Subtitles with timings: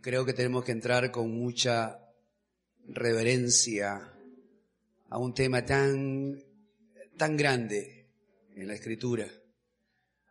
[0.00, 1.98] Creo que tenemos que entrar con mucha
[2.88, 4.12] reverencia
[5.10, 6.42] a un tema tan,
[7.18, 8.08] tan grande
[8.56, 9.28] en la escritura.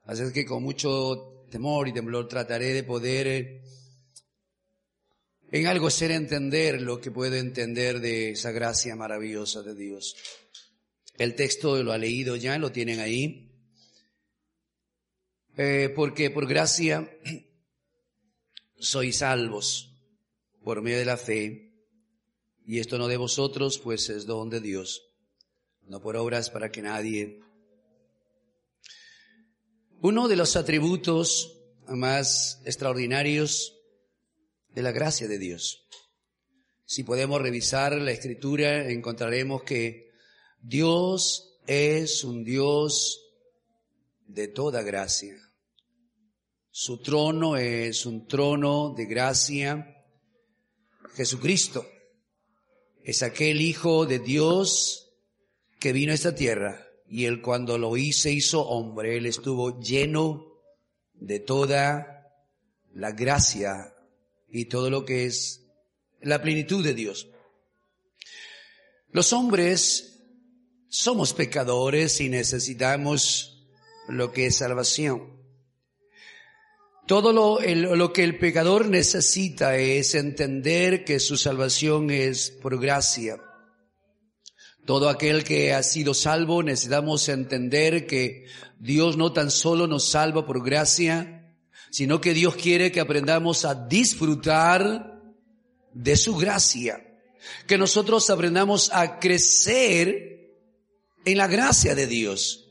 [0.05, 3.61] Así es que con mucho temor y temblor trataré de poder eh,
[5.51, 10.15] en algo hacer entender lo que puedo entender de esa gracia maravillosa de Dios.
[11.17, 13.51] El texto lo ha leído ya, lo tienen ahí.
[15.57, 17.07] Eh, porque por gracia
[18.79, 19.95] sois salvos
[20.63, 21.73] por medio de la fe,
[22.65, 25.03] y esto no de vosotros, pues es don de Dios,
[25.83, 27.41] no por obras para que nadie.
[30.01, 33.75] Uno de los atributos más extraordinarios
[34.69, 35.87] de la gracia de Dios.
[36.85, 40.11] Si podemos revisar la escritura, encontraremos que
[40.61, 43.19] Dios es un Dios
[44.27, 45.48] de toda gracia.
[46.71, 50.05] Su trono es un trono de gracia.
[51.15, 51.85] Jesucristo
[53.03, 55.11] es aquel Hijo de Dios
[55.79, 60.45] que vino a esta tierra y él cuando lo hizo, hizo hombre, él estuvo lleno
[61.13, 62.27] de toda
[62.93, 63.95] la gracia
[64.47, 65.65] y todo lo que es
[66.21, 67.27] la plenitud de Dios.
[69.11, 70.21] Los hombres
[70.87, 73.67] somos pecadores y necesitamos
[74.07, 75.38] lo que es salvación.
[77.09, 77.59] Todo lo,
[77.95, 83.41] lo, que el pecador necesita es entender que su salvación es por gracia.
[84.85, 88.45] Todo aquel que ha sido salvo necesitamos entender que
[88.77, 91.55] Dios no tan solo nos salva por gracia,
[91.89, 95.19] sino que Dios quiere que aprendamos a disfrutar
[95.91, 97.03] de su gracia.
[97.65, 100.51] Que nosotros aprendamos a crecer
[101.25, 102.67] en la gracia de Dios.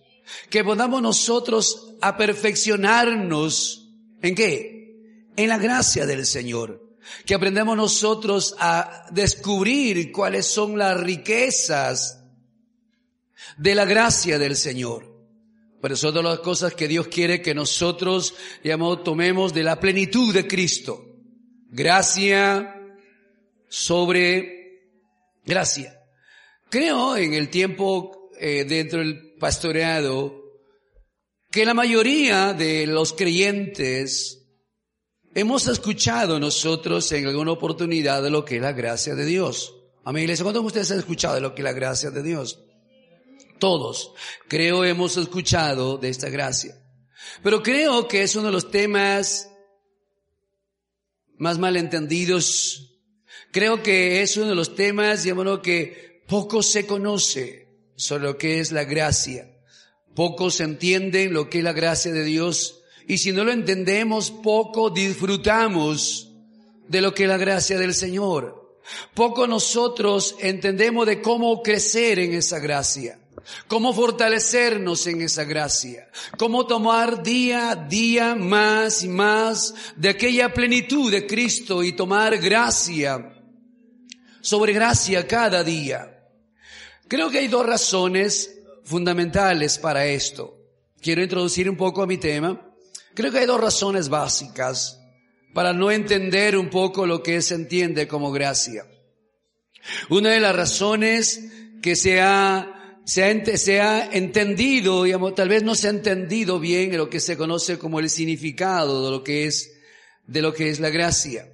[0.48, 3.87] Que podamos nosotros a perfeccionarnos
[4.23, 4.97] ¿En qué?
[5.37, 6.97] En la gracia del Señor.
[7.25, 12.25] Que aprendemos nosotros a descubrir cuáles son las riquezas
[13.57, 15.17] de la gracia del Señor.
[15.81, 20.34] Pero son todas las cosas que Dios quiere que nosotros, digamos, tomemos de la plenitud
[20.34, 21.05] de Cristo.
[21.71, 22.75] Gracia
[23.69, 24.83] sobre
[25.45, 25.99] gracia.
[26.69, 30.38] Creo en el tiempo eh, dentro del pastoreado
[31.50, 34.47] que la mayoría de los creyentes
[35.34, 39.75] hemos escuchado nosotros en alguna oportunidad de lo que es la gracia de Dios.
[40.04, 42.60] Amén, iglesia, ¿cuántos de ustedes han escuchado de lo que es la gracia de Dios?
[43.59, 44.12] Todos,
[44.47, 46.75] creo, hemos escuchado de esta gracia.
[47.42, 49.50] Pero creo que es uno de los temas
[51.38, 53.00] más malentendidos.
[53.53, 58.60] Creo que es uno de los temas, llamémoslo, que poco se conoce sobre lo que
[58.60, 59.58] es la gracia.
[60.19, 64.91] Pocos entienden lo que es la gracia de Dios y si no lo entendemos, poco
[64.91, 66.33] disfrutamos
[66.89, 68.81] de lo que es la gracia del Señor.
[69.15, 73.21] Poco nosotros entendemos de cómo crecer en esa gracia,
[73.69, 80.53] cómo fortalecernos en esa gracia, cómo tomar día a día más y más de aquella
[80.53, 83.41] plenitud de Cristo y tomar gracia
[84.41, 86.12] sobre gracia cada día.
[87.07, 88.58] Creo que hay dos razones
[88.88, 90.56] fundamentales para esto.
[91.00, 92.75] Quiero introducir un poco a mi tema.
[93.15, 94.99] Creo que hay dos razones básicas
[95.54, 98.87] para no entender un poco lo que se entiende como gracia.
[100.09, 101.44] Una de las razones
[101.82, 106.59] que se ha, se ha, se ha entendido, digamos, tal vez no se ha entendido
[106.59, 109.72] bien lo que se conoce como el significado de lo que es,
[110.27, 111.48] de lo que es la gracia.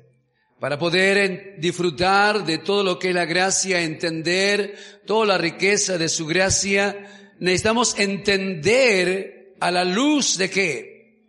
[0.61, 6.09] Para poder disfrutar de todo lo que es la gracia, entender toda la riqueza de
[6.09, 11.29] su gracia, necesitamos entender a la luz de qué?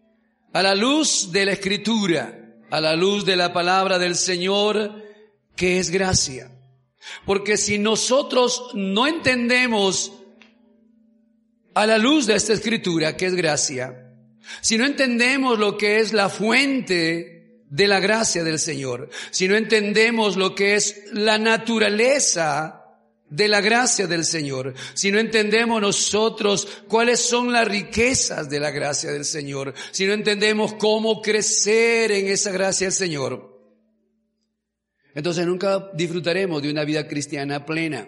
[0.54, 5.04] A la luz de la escritura, a la luz de la palabra del Señor,
[5.58, 6.50] que es gracia.
[7.26, 10.14] Porque si nosotros no entendemos
[11.74, 14.14] a la luz de esta escritura, que es gracia,
[14.62, 19.58] si no entendemos lo que es la fuente de la gracia del Señor, si no
[19.58, 22.85] entendemos lo que es la naturaleza
[23.36, 28.72] de la gracia del Señor, si no entendemos nosotros cuáles son las riquezas de la
[28.72, 33.54] gracia del Señor, si no entendemos cómo crecer en esa gracia del Señor,
[35.14, 38.08] entonces nunca disfrutaremos de una vida cristiana plena.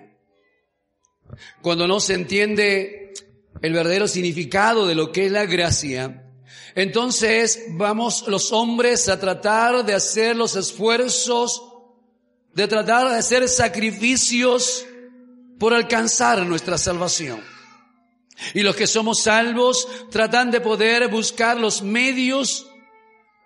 [1.62, 3.14] Cuando no se entiende
[3.62, 6.24] el verdadero significado de lo que es la gracia,
[6.74, 11.64] entonces vamos los hombres a tratar de hacer los esfuerzos,
[12.54, 14.86] de tratar de hacer sacrificios
[15.60, 17.42] por alcanzar nuestra salvación.
[18.54, 22.68] Y los que somos salvos tratan de poder buscar los medios,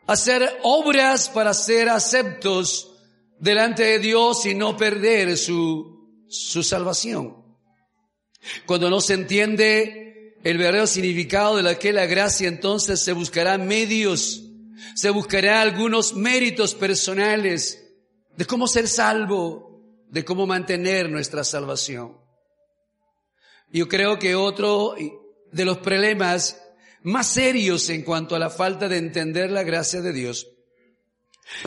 [0.06, 2.92] hacer obras para ser aceptos
[3.40, 7.38] delante de Dios y no perder su, su salvación.
[8.66, 13.58] Cuando no se entiende el verdadero significado de la que la gracia, entonces se buscará
[13.58, 14.44] medios,
[14.96, 17.82] se buscará algunos méritos personales
[18.36, 19.71] de cómo ser salvo,
[20.12, 22.18] de cómo mantener nuestra salvación.
[23.72, 24.94] Yo creo que otro
[25.52, 26.62] de los problemas
[27.04, 30.50] más serios en cuanto a la falta de entender la gracia de Dios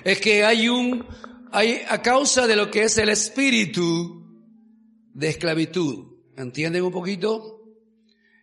[0.04, 1.06] es que hay un,
[1.52, 4.22] hay, a causa de lo que es el espíritu
[5.14, 6.12] de esclavitud.
[6.36, 7.62] ¿Entienden un poquito?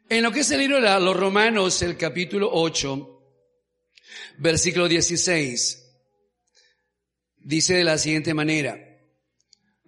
[0.10, 3.22] En lo que es el libro de los Romanos, el capítulo 8,
[4.40, 5.84] versículo 16,
[7.38, 8.91] dice de la siguiente manera.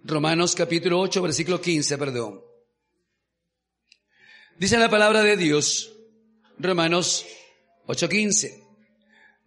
[0.04, 2.40] Romanos capítulo 8, versículo 15, perdón.
[4.58, 5.92] Dice la palabra de Dios,
[6.58, 7.26] Romanos
[7.86, 8.62] 8, 15.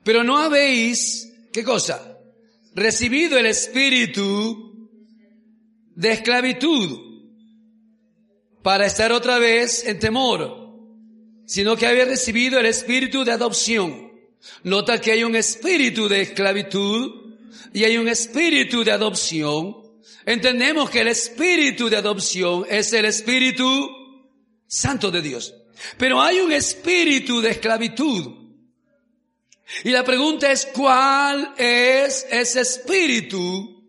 [0.03, 2.17] Pero no habéis, ¿qué cosa?
[2.77, 4.87] recibido el espíritu
[5.95, 6.99] de esclavitud
[8.61, 10.75] para estar otra vez en temor,
[11.47, 14.11] sino que había recibido el espíritu de adopción.
[14.63, 17.35] Nota que hay un espíritu de esclavitud
[17.73, 19.86] y hay un espíritu de adopción.
[20.27, 23.89] Entendemos que el espíritu de adopción es el espíritu
[24.67, 25.55] santo de Dios.
[25.97, 28.47] Pero hay un espíritu de esclavitud
[29.85, 33.85] y la pregunta es, ¿cuál es ese espíritu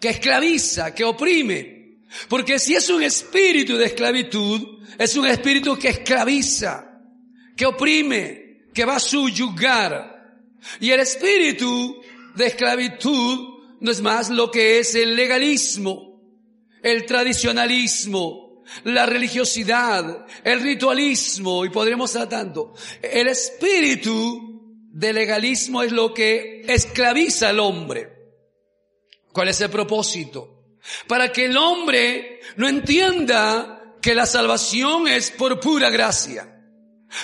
[0.00, 1.98] que esclaviza, que oprime?
[2.26, 7.02] Porque si es un espíritu de esclavitud, es un espíritu que esclaviza,
[7.54, 10.38] que oprime, que va a subyugar.
[10.80, 12.00] Y el espíritu
[12.34, 13.49] de esclavitud
[13.80, 16.20] no es más lo que es el legalismo,
[16.82, 22.74] el tradicionalismo, la religiosidad, el ritualismo, y podremos estar tanto.
[23.02, 28.08] El espíritu de legalismo es lo que esclaviza al hombre.
[29.32, 30.76] ¿Cuál es el propósito?
[31.06, 36.59] Para que el hombre no entienda que la salvación es por pura gracia.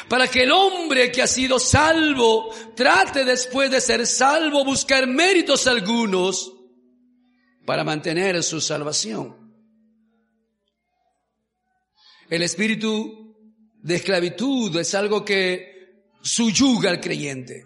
[0.09, 5.67] Para que el hombre que ha sido salvo trate después de ser salvo buscar méritos
[5.67, 6.53] algunos
[7.65, 9.47] para mantener su salvación.
[12.29, 13.37] El espíritu
[13.83, 17.65] de esclavitud es algo que suyuga al creyente.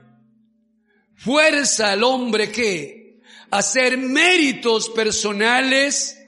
[1.17, 3.21] Fuerza al hombre que
[3.51, 6.19] hacer méritos personales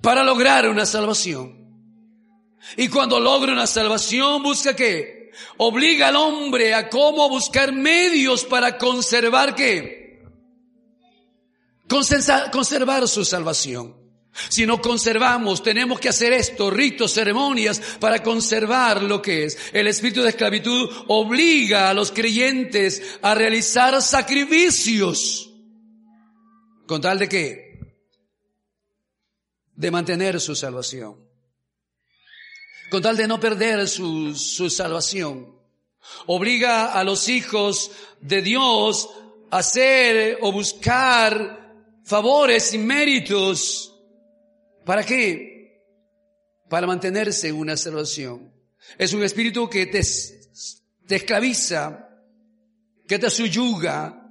[0.00, 1.63] para lograr una salvación.
[2.76, 5.30] Y cuando logra una salvación, busca qué?
[5.58, 10.22] Obliga al hombre a cómo buscar medios para conservar qué?
[11.88, 14.04] Conservar su salvación.
[14.48, 19.56] Si no conservamos, tenemos que hacer esto, ritos, ceremonias, para conservar lo que es.
[19.72, 25.52] El espíritu de esclavitud obliga a los creyentes a realizar sacrificios.
[26.86, 27.78] ¿Con tal de qué?
[29.76, 31.23] De mantener su salvación.
[32.90, 34.34] Con tal de no perder su,
[34.70, 35.54] salvación.
[36.26, 39.10] Obliga a los hijos de Dios
[39.50, 41.74] a hacer o buscar
[42.04, 43.94] favores y méritos
[44.84, 45.82] ¿Para qué?
[46.68, 48.52] Para mantenerse en una salvación.
[48.98, 50.02] Es un espíritu que te,
[51.06, 52.08] te esclaviza,
[53.08, 54.30] que te suyuga,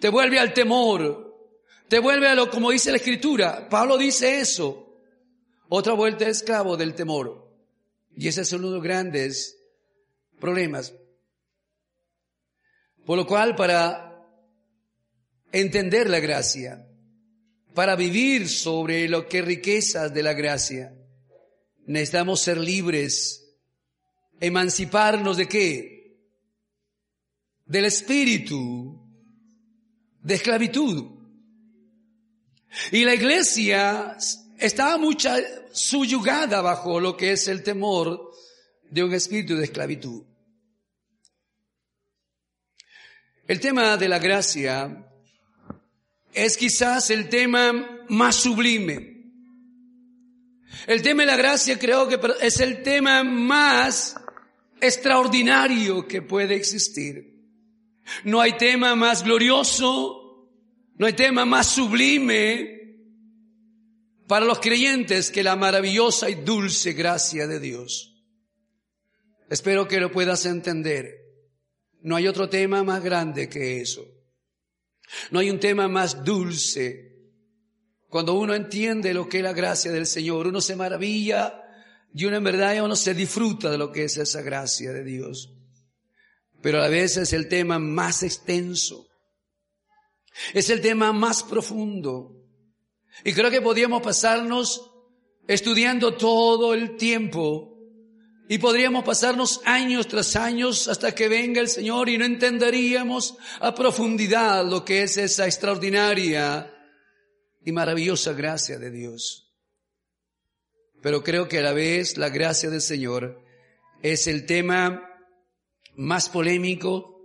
[0.00, 1.36] te vuelve al temor,
[1.88, 3.68] te vuelve a lo como dice la escritura.
[3.68, 4.86] Pablo dice eso.
[5.68, 7.39] Otra vuelta esclavo del temor.
[8.16, 9.58] Y ese es uno de los grandes
[10.38, 10.94] problemas.
[13.04, 14.10] Por lo cual, para
[15.52, 16.86] entender la gracia,
[17.74, 20.94] para vivir sobre lo que riquezas de la gracia.
[21.86, 23.56] Necesitamos ser libres,
[24.40, 26.18] emanciparnos de qué?
[27.66, 29.00] Del espíritu
[30.22, 31.18] de esclavitud.
[32.92, 34.16] Y la iglesia
[34.60, 35.36] estaba mucha
[35.72, 38.30] suyugada bajo lo que es el temor
[38.90, 40.24] de un espíritu de esclavitud.
[43.46, 45.06] El tema de la gracia
[46.32, 49.16] es quizás el tema más sublime.
[50.86, 54.14] El tema de la gracia creo que es el tema más
[54.80, 57.40] extraordinario que puede existir.
[58.24, 60.48] No hay tema más glorioso,
[60.96, 62.79] no hay tema más sublime
[64.30, 68.14] para los creyentes que la maravillosa y dulce gracia de Dios.
[69.48, 71.16] Espero que lo puedas entender.
[72.02, 74.06] No hay otro tema más grande que eso.
[75.32, 77.32] No hay un tema más dulce.
[78.08, 81.64] Cuando uno entiende lo que es la gracia del Señor, uno se maravilla
[82.14, 85.52] y uno en verdad uno se disfruta de lo que es esa gracia de Dios.
[86.62, 89.08] Pero a vez es el tema más extenso.
[90.54, 92.39] Es el tema más profundo.
[93.24, 94.90] Y creo que podríamos pasarnos
[95.46, 97.76] estudiando todo el tiempo
[98.48, 103.74] y podríamos pasarnos años tras años hasta que venga el Señor y no entenderíamos a
[103.74, 106.72] profundidad lo que es esa extraordinaria
[107.64, 109.52] y maravillosa gracia de Dios.
[111.02, 113.40] Pero creo que a la vez la gracia del Señor
[114.02, 115.08] es el tema
[115.94, 117.22] más polémico,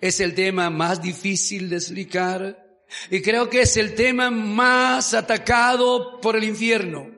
[0.00, 2.61] es el tema más difícil de explicar
[3.10, 7.10] y creo que es el tema más atacado por el infierno.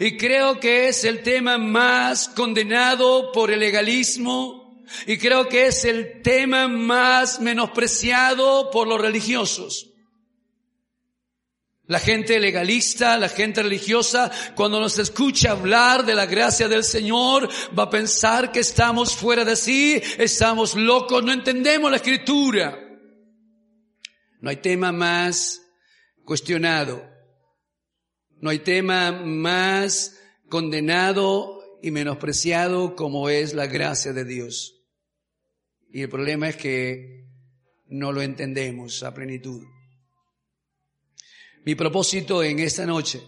[0.00, 5.84] Y creo que es el tema más condenado por el legalismo y creo que es
[5.84, 9.90] el tema más menospreciado por los religiosos.
[11.86, 17.48] La gente legalista, la gente religiosa, cuando nos escucha hablar de la gracia del Señor,
[17.76, 22.87] va a pensar que estamos fuera de sí, estamos locos, no entendemos la escritura.
[24.40, 25.62] No hay tema más
[26.24, 27.18] cuestionado
[28.40, 30.18] no hay tema más
[30.48, 34.76] condenado y menospreciado como es la gracia de Dios.
[35.90, 37.26] Y el problema es que
[37.86, 39.66] no lo entendemos a plenitud.
[41.64, 43.22] Mi propósito en esta noche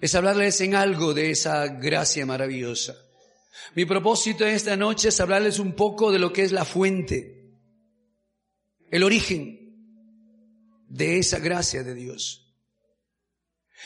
[0.00, 2.94] es hablarles en algo de esa gracia maravillosa.
[3.74, 7.35] Mi propósito en esta noche es hablarles un poco de lo que es la fuente,
[8.96, 9.74] el origen
[10.88, 12.46] de esa gracia de Dios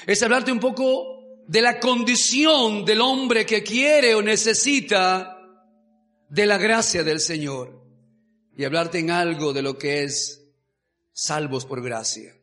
[0.07, 5.37] es hablarte un poco de la condición del hombre que quiere o necesita
[6.29, 7.85] de la gracia del Señor
[8.57, 10.47] y hablarte en algo de lo que es
[11.13, 12.37] salvos por gracia.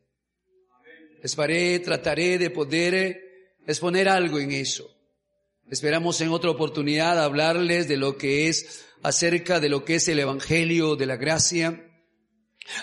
[1.23, 4.93] Esperé, trataré de poder exponer algo en eso.
[5.69, 10.19] Esperamos en otra oportunidad hablarles de lo que es acerca de lo que es el
[10.19, 11.86] Evangelio de la gracia,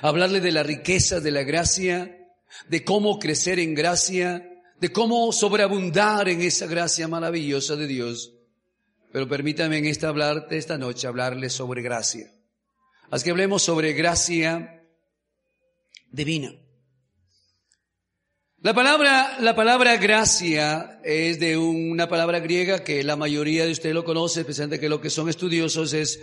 [0.03, 2.19] hablarles de la riqueza de la gracia,
[2.69, 4.49] de cómo crecer en gracia,
[4.81, 8.33] de cómo sobreabundar en esa gracia maravillosa de Dios.
[9.13, 12.31] Pero permítame en esta hablar, esta noche hablarles sobre gracia.
[13.11, 14.83] Así que hablemos sobre gracia
[16.11, 16.53] divina.
[18.61, 23.95] La palabra, la palabra gracia es de una palabra griega que la mayoría de ustedes
[23.95, 26.21] lo conoce, especialmente que lo que son estudiosos es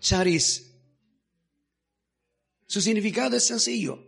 [0.00, 0.73] charis.
[2.66, 3.98] Su significado es sencillo.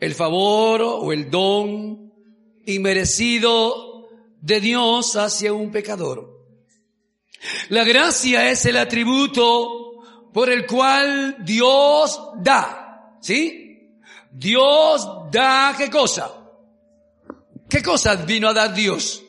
[0.00, 2.12] El favor o el don
[2.66, 4.08] inmerecido
[4.40, 6.32] de Dios hacia un pecador.
[7.68, 13.18] La gracia es el atributo por el cual Dios da.
[13.20, 13.98] ¿Sí?
[14.30, 16.32] Dios da qué cosa?
[17.68, 19.22] ¿Qué cosa vino a dar Dios?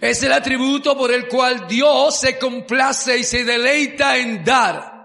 [0.00, 4.97] Es el atributo por el cual Dios se complace y se deleita en dar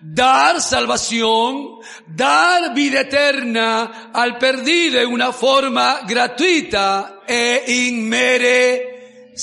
[0.00, 9.34] dar salvación, dar vida eterna al perdido en una forma gratuita e inmerecida.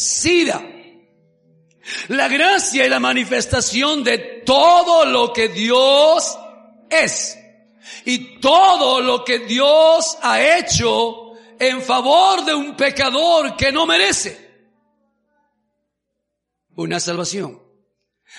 [2.08, 6.38] La gracia y la manifestación de todo lo que Dios
[6.89, 7.38] es
[8.05, 14.46] y todo lo que Dios ha hecho en favor de un pecador que no merece
[16.75, 17.62] una salvación.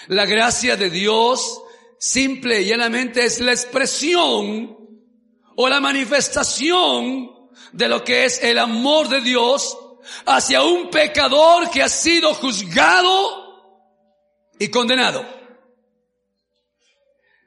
[0.08, 1.62] La gracia de Dios
[2.06, 4.76] simple y llanamente es la expresión
[5.56, 7.32] o la manifestación
[7.72, 9.76] de lo que es el amor de Dios
[10.24, 13.90] hacia un pecador que ha sido juzgado
[14.56, 15.26] y condenado.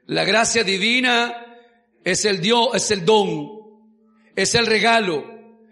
[0.06, 1.56] La gracia divina
[2.04, 3.48] es el Dios, es el don,
[4.36, 5.24] es el regalo,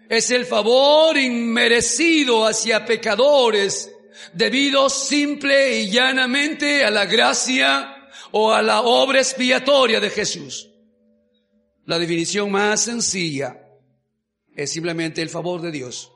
[0.09, 3.93] es el favor inmerecido hacia pecadores
[4.33, 7.97] debido simple y llanamente a la gracia
[8.31, 10.69] o a la obra expiatoria de Jesús.
[11.85, 13.59] La definición más sencilla
[14.55, 16.11] es simplemente el favor de Dios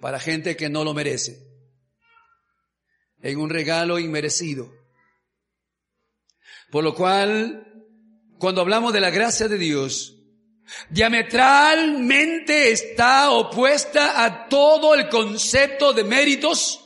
[0.00, 1.46] para gente que no lo merece,
[3.22, 4.72] en un regalo inmerecido.
[6.72, 7.84] Por lo cual,
[8.38, 10.16] cuando hablamos de la gracia de Dios,
[10.90, 16.81] diametralmente está opuesta a todo el concepto de méritos,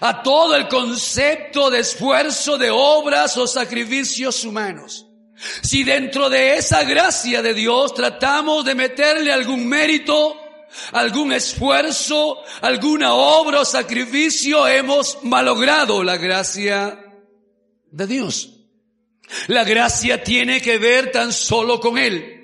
[0.00, 5.06] a todo el concepto de esfuerzo, de obras o sacrificios humanos.
[5.62, 10.36] Si dentro de esa gracia de Dios tratamos de meterle algún mérito,
[10.92, 16.98] algún esfuerzo, alguna obra o sacrificio, hemos malogrado la gracia
[17.90, 18.50] de Dios.
[19.46, 22.39] La gracia tiene que ver tan solo con Él.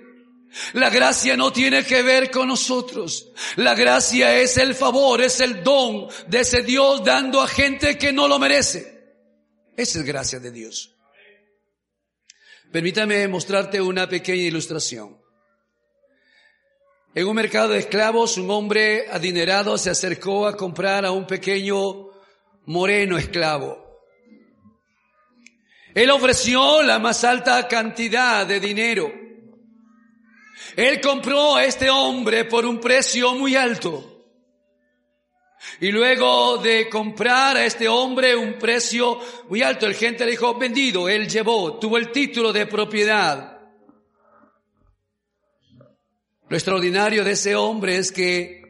[0.72, 3.28] La gracia no tiene que ver con nosotros.
[3.56, 8.12] La gracia es el favor, es el don de ese Dios dando a gente que
[8.12, 8.96] no lo merece.
[9.76, 10.94] Esa es gracia de Dios.
[12.72, 15.16] Permítame mostrarte una pequeña ilustración.
[17.14, 22.10] En un mercado de esclavos, un hombre adinerado se acercó a comprar a un pequeño
[22.66, 23.86] moreno esclavo.
[25.94, 29.25] Él ofreció la más alta cantidad de dinero.
[30.76, 34.12] Él compró a este hombre por un precio muy alto.
[35.80, 40.54] Y luego de comprar a este hombre un precio muy alto, el gente le dijo,
[40.54, 43.60] vendido, él llevó, tuvo el título de propiedad.
[46.48, 48.62] Lo extraordinario de ese hombre es que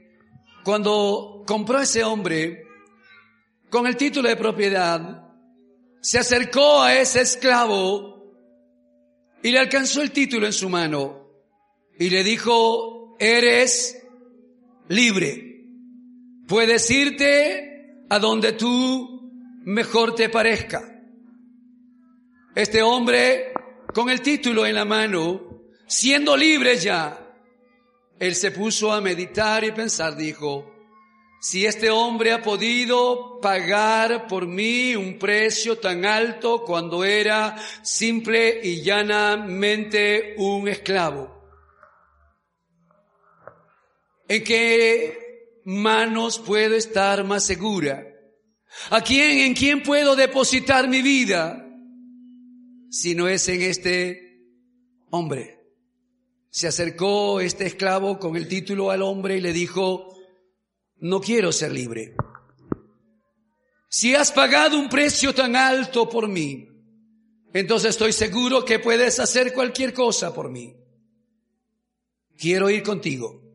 [0.65, 2.67] cuando compró a ese hombre
[3.69, 5.25] con el título de propiedad,
[6.01, 8.33] se acercó a ese esclavo
[9.43, 11.26] y le alcanzó el título en su mano
[11.99, 14.03] y le dijo, eres
[14.89, 15.65] libre.
[16.47, 19.33] Puedes irte a donde tú
[19.65, 21.03] mejor te parezca.
[22.55, 23.53] Este hombre,
[23.93, 27.35] con el título en la mano, siendo libre ya,
[28.19, 30.73] él se puso a meditar y pensar, dijo,
[31.41, 38.61] si este hombre ha podido pagar por mí un precio tan alto cuando era simple
[38.63, 41.36] y llanamente un esclavo,
[44.29, 48.07] ¿en qué manos puedo estar más segura?
[48.91, 51.63] ¿A quién, en quién puedo depositar mi vida?
[52.91, 54.27] Si no es en este
[55.11, 55.61] hombre.
[56.51, 60.17] Se acercó este esclavo con el título al hombre y le dijo,
[60.99, 62.15] no quiero ser libre.
[63.89, 66.69] Si has pagado un precio tan alto por mí,
[67.53, 70.75] entonces estoy seguro que puedes hacer cualquier cosa por mí.
[72.37, 73.46] Quiero ir contigo.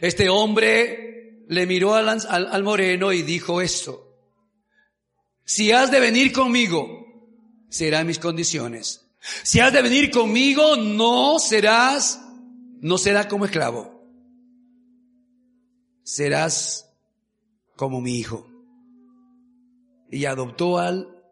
[0.00, 4.04] Este hombre le miró al, moreno y dijo esto.
[5.44, 7.06] Si has de venir conmigo,
[7.70, 9.06] serán mis condiciones.
[9.42, 12.20] Si has de venir conmigo, no serás,
[12.80, 13.98] no será como esclavo.
[16.02, 16.90] Serás
[17.76, 18.46] como mi hijo.
[20.10, 21.22] Y adoptó al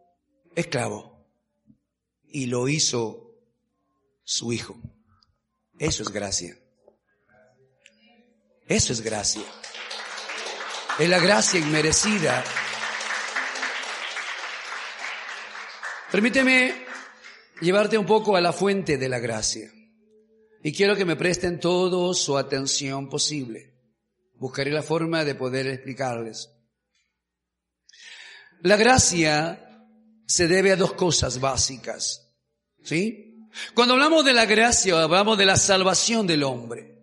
[0.55, 1.17] esclavo
[2.29, 3.35] y lo hizo
[4.25, 4.77] su hijo.
[5.79, 6.59] Eso es gracia.
[8.67, 9.45] Eso es gracia.
[10.99, 12.43] Es la gracia inmerecida.
[16.11, 16.87] Permíteme
[17.61, 19.71] llevarte un poco a la fuente de la gracia.
[20.65, 23.75] Y quiero que me presten toda su atención posible.
[24.35, 26.51] Buscaré la forma de poder explicarles.
[28.63, 29.87] La gracia
[30.27, 32.33] se debe a dos cosas básicas.
[32.83, 33.49] ¿Sí?
[33.75, 36.96] Cuando hablamos de la gracia, hablamos de la salvación del hombre.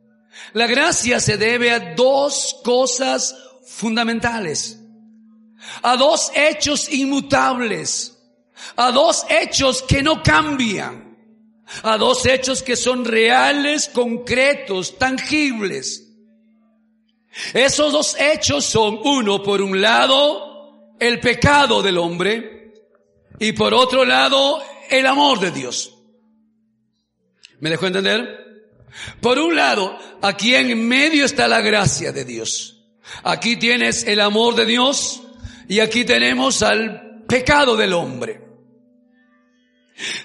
[0.53, 4.79] La gracia se debe a dos cosas fundamentales,
[5.81, 8.17] a dos hechos inmutables,
[8.75, 11.17] a dos hechos que no cambian,
[11.83, 16.09] a dos hechos que son reales, concretos, tangibles.
[17.53, 22.73] Esos dos hechos son, uno, por un lado, el pecado del hombre
[23.39, 25.95] y por otro lado, el amor de Dios.
[27.59, 28.42] ¿Me dejó entender?
[29.21, 32.83] Por un lado, aquí en medio está la gracia de Dios.
[33.23, 35.21] Aquí tienes el amor de Dios
[35.67, 38.41] y aquí tenemos al pecado del hombre.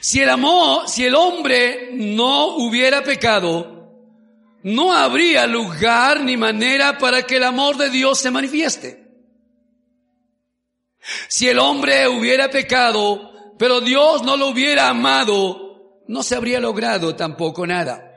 [0.01, 3.79] Si el amor, si el hombre no hubiera pecado,
[4.63, 9.07] no habría lugar ni manera para que el amor de Dios se manifieste.
[11.29, 17.15] Si el hombre hubiera pecado, pero Dios no lo hubiera amado, no se habría logrado
[17.15, 18.08] tampoco nada.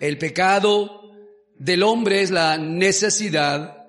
[0.00, 1.12] El pecado
[1.56, 3.86] del hombre es la necesidad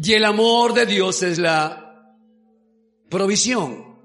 [0.00, 2.14] y el amor de Dios es la
[3.08, 3.98] provisión.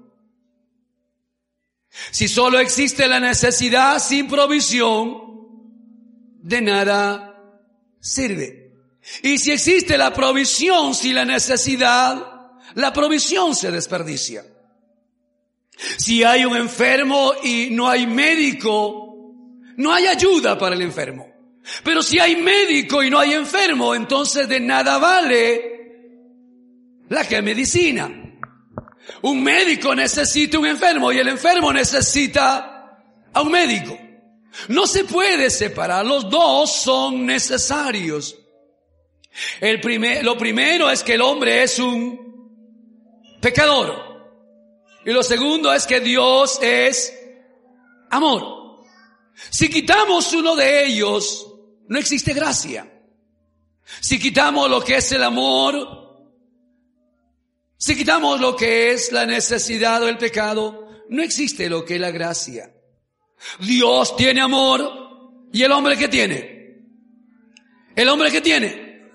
[2.10, 5.22] Si solo existe la necesidad sin provisión,
[6.42, 7.40] de nada
[8.00, 8.72] sirve.
[9.22, 12.20] Y si existe la provisión sin la necesidad,
[12.74, 14.44] la provisión se desperdicia.
[15.98, 19.05] Si hay un enfermo y no hay médico,
[19.76, 21.26] no hay ayuda para el enfermo.
[21.82, 25.76] Pero si hay médico y no hay enfermo, entonces de nada vale
[27.08, 28.22] la que medicina.
[29.22, 33.00] Un médico necesita un enfermo y el enfermo necesita
[33.32, 33.98] a un médico.
[34.68, 38.36] No se puede separar, los dos son necesarios.
[39.60, 39.80] El
[40.24, 44.06] lo primero es que el hombre es un pecador.
[45.04, 47.16] Y lo segundo es que Dios es
[48.10, 48.55] amor.
[49.50, 51.46] Si quitamos uno de ellos,
[51.88, 52.92] no existe gracia.
[54.00, 56.06] Si quitamos lo que es el amor,
[57.76, 62.00] si quitamos lo que es la necesidad o el pecado, no existe lo que es
[62.00, 62.72] la gracia.
[63.60, 66.56] Dios tiene amor y el hombre que tiene.
[67.94, 69.10] El hombre que tiene.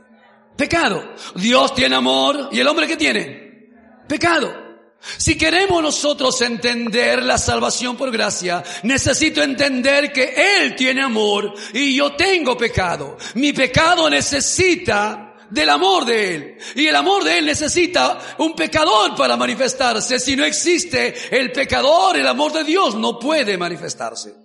[0.55, 1.15] Pecado.
[1.35, 3.69] Dios tiene amor y el hombre que tiene.
[4.07, 4.70] Pecado.
[5.01, 11.95] Si queremos nosotros entender la salvación por gracia, necesito entender que Él tiene amor y
[11.95, 13.17] yo tengo pecado.
[13.33, 16.57] Mi pecado necesita del amor de Él.
[16.75, 20.19] Y el amor de Él necesita un pecador para manifestarse.
[20.19, 24.35] Si no existe el pecador, el amor de Dios no puede manifestarse.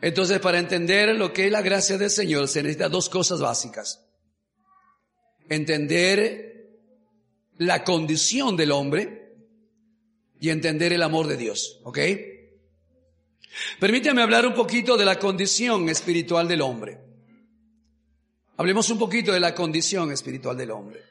[0.00, 4.04] Entonces, para entender lo que es la gracia del Señor, se necesita dos cosas básicas.
[5.48, 6.53] Entender
[7.58, 9.34] la condición del hombre
[10.40, 11.80] y entender el amor de Dios.
[11.84, 11.98] ¿Ok?
[13.78, 17.00] Permítame hablar un poquito de la condición espiritual del hombre.
[18.56, 21.02] Hablemos un poquito de la condición espiritual del hombre.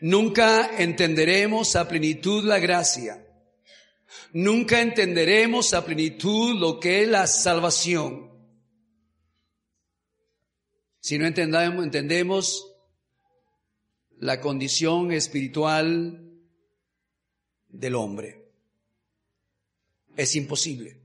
[0.00, 3.26] Nunca entenderemos a plenitud la gracia.
[4.32, 8.30] Nunca entenderemos a plenitud lo que es la salvación.
[11.00, 12.69] Si no entendemos, entendemos
[14.20, 16.22] la condición espiritual
[17.68, 18.52] del hombre.
[20.14, 21.00] Es imposible.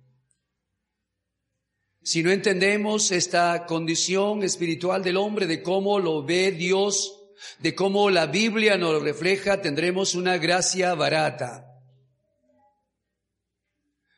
[2.04, 7.24] Si no entendemos esta condición espiritual del hombre, de cómo lo ve Dios,
[7.60, 11.82] de cómo la Biblia nos lo refleja, tendremos una gracia barata.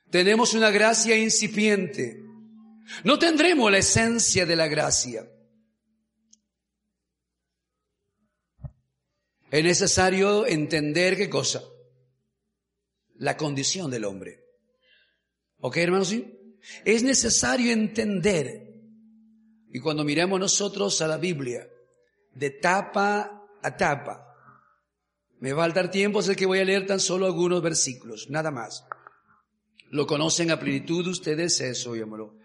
[0.09, 2.23] Tenemos una gracia incipiente.
[3.03, 5.27] No tendremos la esencia de la gracia.
[9.49, 11.63] Es necesario entender qué cosa?
[13.15, 14.43] La condición del hombre.
[15.59, 16.09] ¿Ok, hermanos?
[16.09, 16.33] ¿Sí?
[16.83, 18.73] Es necesario entender,
[19.71, 21.67] y cuando miremos nosotros a la Biblia,
[22.33, 24.23] de tapa a tapa,
[25.39, 28.51] me va a dar tiempo, sé que voy a leer tan solo algunos versículos, nada
[28.51, 28.85] más.
[29.89, 32.35] Lo conocen a plenitud ustedes eso, llámalo.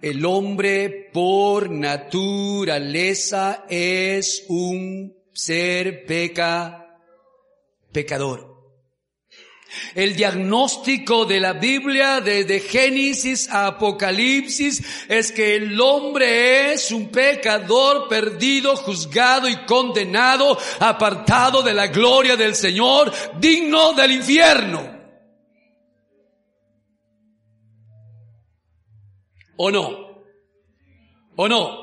[0.00, 6.98] El hombre por naturaleza es un ser peca,
[7.92, 8.52] pecador.
[9.94, 17.08] El diagnóstico de la Biblia desde Génesis a Apocalipsis es que el hombre es un
[17.08, 24.92] pecador perdido, juzgado y condenado, apartado de la gloria del Señor, digno del infierno.
[29.56, 30.24] ¿O no?
[31.36, 31.81] ¿O no?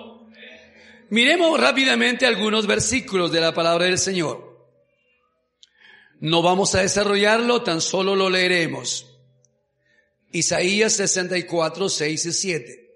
[1.10, 4.50] Miremos rápidamente algunos versículos de la palabra del Señor.
[6.20, 9.08] No vamos a desarrollarlo, tan solo lo leeremos.
[10.32, 12.90] Isaías 64, 6 y 7.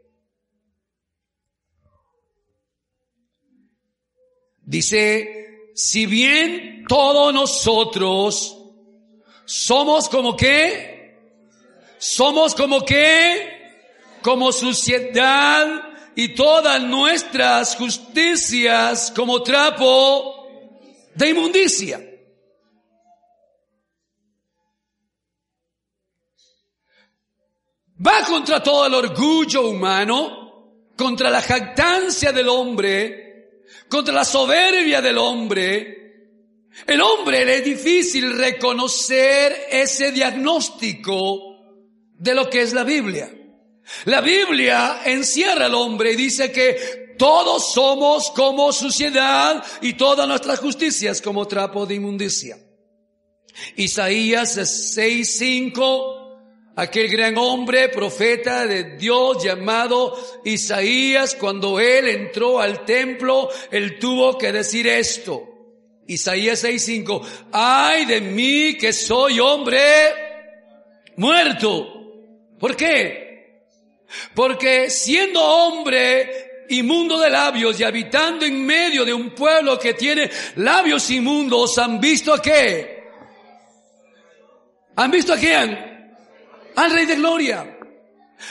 [4.65, 8.57] Dice, si bien todos nosotros
[9.45, 11.17] somos como que,
[11.97, 13.71] somos como que,
[14.21, 20.47] como suciedad y todas nuestras justicias como trapo
[21.15, 22.09] de inmundicia.
[28.05, 35.17] Va contra todo el orgullo humano, contra la jactancia del hombre, contra la soberbia del
[35.17, 35.99] hombre.
[36.85, 41.53] El hombre le es difícil reconocer ese diagnóstico
[42.17, 43.31] de lo que es la Biblia.
[44.05, 50.59] La Biblia encierra al hombre y dice que todos somos como suciedad y todas nuestras
[50.59, 52.57] justicias como trapo de inmundicia.
[53.75, 56.23] Isaías 6.5
[56.75, 64.37] aquel gran hombre, profeta de Dios llamado Isaías, cuando él entró al templo, él tuvo
[64.37, 65.49] que decir esto.
[66.07, 69.81] Isaías 6:5, ay de mí que soy hombre
[71.15, 71.87] muerto.
[72.59, 73.22] ¿Por qué?
[74.33, 80.29] Porque siendo hombre inmundo de labios y habitando en medio de un pueblo que tiene
[80.55, 83.03] labios inmundos, ¿han visto a qué?
[84.95, 86.15] ¿Han visto a quién?
[86.75, 87.72] Al Rey de Gloria.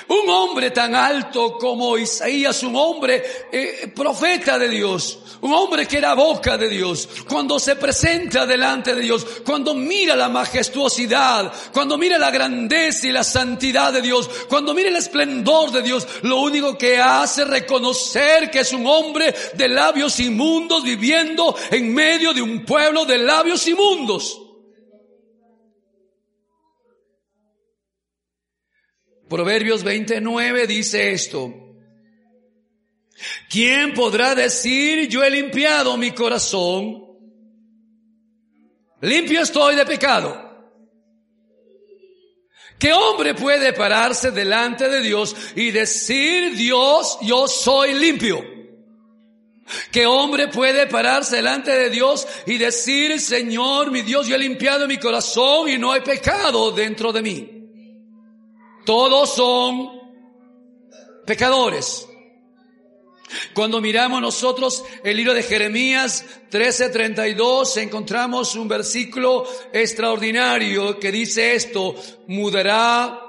[0.09, 5.99] Un hombre tan alto como Isaías, un hombre eh, profeta de Dios, un hombre que
[5.99, 11.99] era boca de Dios, cuando se presenta delante de Dios, cuando mira la majestuosidad, cuando
[11.99, 16.41] mira la grandeza y la santidad de Dios, cuando mira el esplendor de Dios, lo
[16.41, 22.33] único que hace es reconocer que es un hombre de labios inmundos viviendo en medio
[22.33, 24.42] de un pueblo de labios inmundos.
[29.33, 31.55] Proverbios 29 dice esto.
[33.49, 37.03] ¿Quién podrá decir yo he limpiado mi corazón?
[39.01, 40.37] Limpio estoy de pecado.
[42.79, 48.45] ¿Qué hombre puede pararse delante de Dios y decir, Dios, yo soy limpio?
[49.91, 54.87] ¿Qué hombre puede pararse delante de Dios y decir, Señor, mi Dios, yo he limpiado
[54.87, 57.52] mi corazón y no hay pecado dentro de mí?
[58.85, 60.01] Todos son
[61.27, 62.09] pecadores.
[63.55, 71.95] Cuando miramos nosotros el libro de Jeremías 13:32 encontramos un versículo extraordinario que dice esto,
[72.27, 73.21] mudará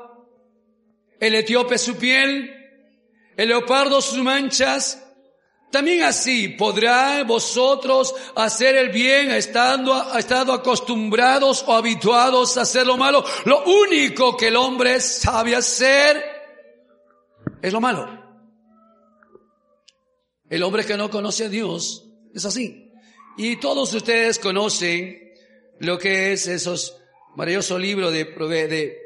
[1.20, 2.54] el etíope su piel,
[3.38, 5.03] el leopardo sus manchas,
[5.74, 12.96] también así podrá vosotros hacer el bien estando, estado acostumbrados o habituados a hacer lo
[12.96, 13.26] malo.
[13.46, 16.24] Lo único que el hombre sabe hacer
[17.60, 18.08] es lo malo.
[20.48, 22.92] El hombre que no conoce a Dios es así.
[23.36, 25.34] Y todos ustedes conocen
[25.80, 27.02] lo que es esos
[27.36, 29.02] maravillosos libros de, de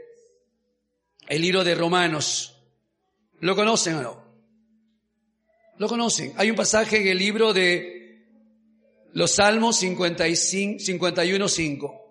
[1.29, 2.61] el libro de Romanos.
[3.39, 4.26] ¿Lo conocen o no?
[5.77, 6.33] Lo conocen.
[6.37, 7.97] Hay un pasaje en el libro de
[9.13, 12.03] los Salmos 55, 51, 5.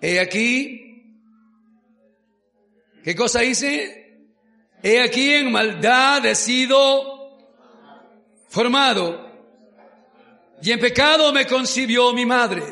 [0.00, 1.12] He aquí,
[3.02, 4.28] ¿qué cosa dice?
[4.82, 7.38] He aquí en maldad he sido
[8.48, 9.26] formado
[10.62, 12.62] y en pecado me concibió mi madre.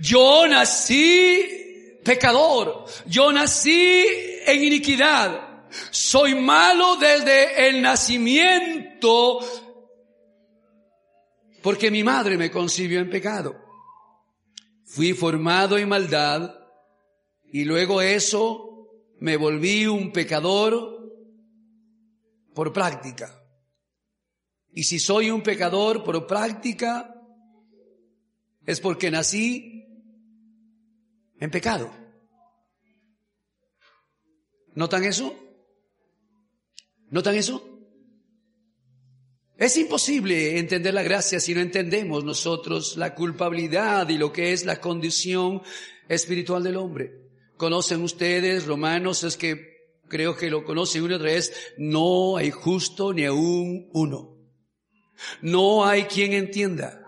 [0.00, 4.04] Yo nací pecador, yo nací
[4.46, 5.45] en iniquidad.
[5.90, 9.40] Soy malo desde el nacimiento
[11.62, 13.56] porque mi madre me concibió en pecado.
[14.84, 16.54] Fui formado en maldad
[17.44, 21.12] y luego eso me volví un pecador
[22.54, 23.42] por práctica.
[24.72, 27.14] Y si soy un pecador por práctica,
[28.64, 29.86] es porque nací
[31.40, 31.90] en pecado.
[34.74, 35.45] ¿Notan eso?
[37.10, 37.76] ¿Notan eso?
[39.56, 44.66] Es imposible entender la gracia si no entendemos nosotros la culpabilidad y lo que es
[44.66, 45.62] la condición
[46.08, 47.12] espiritual del hombre.
[47.56, 49.24] ¿Conocen ustedes Romanos?
[49.24, 49.76] Es que
[50.08, 51.52] creo que lo conocen una otra vez.
[51.78, 54.36] No hay justo ni aún uno.
[55.40, 57.05] No hay quien entienda.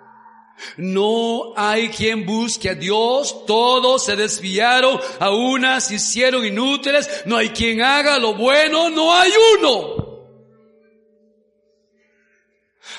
[0.76, 7.50] No hay quien busque a Dios, todos se desviaron, a unas hicieron inútiles, no hay
[7.50, 10.08] quien haga lo bueno, no hay uno.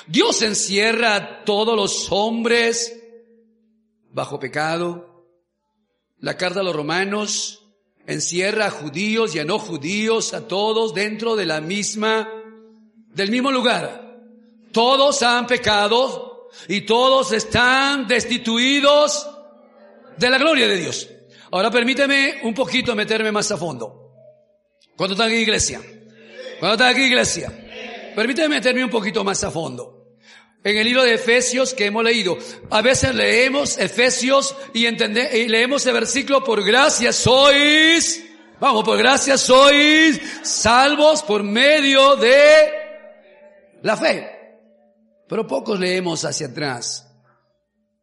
[0.06, 3.00] Dios encierra a todos los hombres
[4.10, 5.24] bajo pecado.
[6.18, 7.64] La carta a los romanos
[8.06, 12.28] encierra a judíos y a no judíos, a todos dentro de la misma,
[13.14, 14.18] del mismo lugar.
[14.72, 16.29] Todos han pecado,
[16.68, 19.28] y todos están destituidos
[20.16, 21.08] de la gloria de Dios.
[21.50, 24.12] Ahora permíteme un poquito meterme más a fondo.
[24.96, 25.80] ¿Cuándo están aquí iglesia?
[26.58, 27.50] ¿Cuándo están aquí iglesia?
[28.14, 30.16] Permíteme meterme un poquito más a fondo.
[30.62, 32.36] En el libro de Efesios que hemos leído,
[32.68, 38.22] a veces leemos Efesios y, entendemos, y leemos el versículo, por gracia sois,
[38.60, 42.72] vamos, por gracia sois salvos por medio de
[43.82, 44.39] la fe.
[45.30, 47.08] Pero pocos leemos hacia atrás.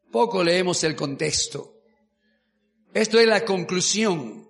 [0.09, 1.73] Poco leemos el contexto.
[2.93, 4.47] Esto es la conclusión.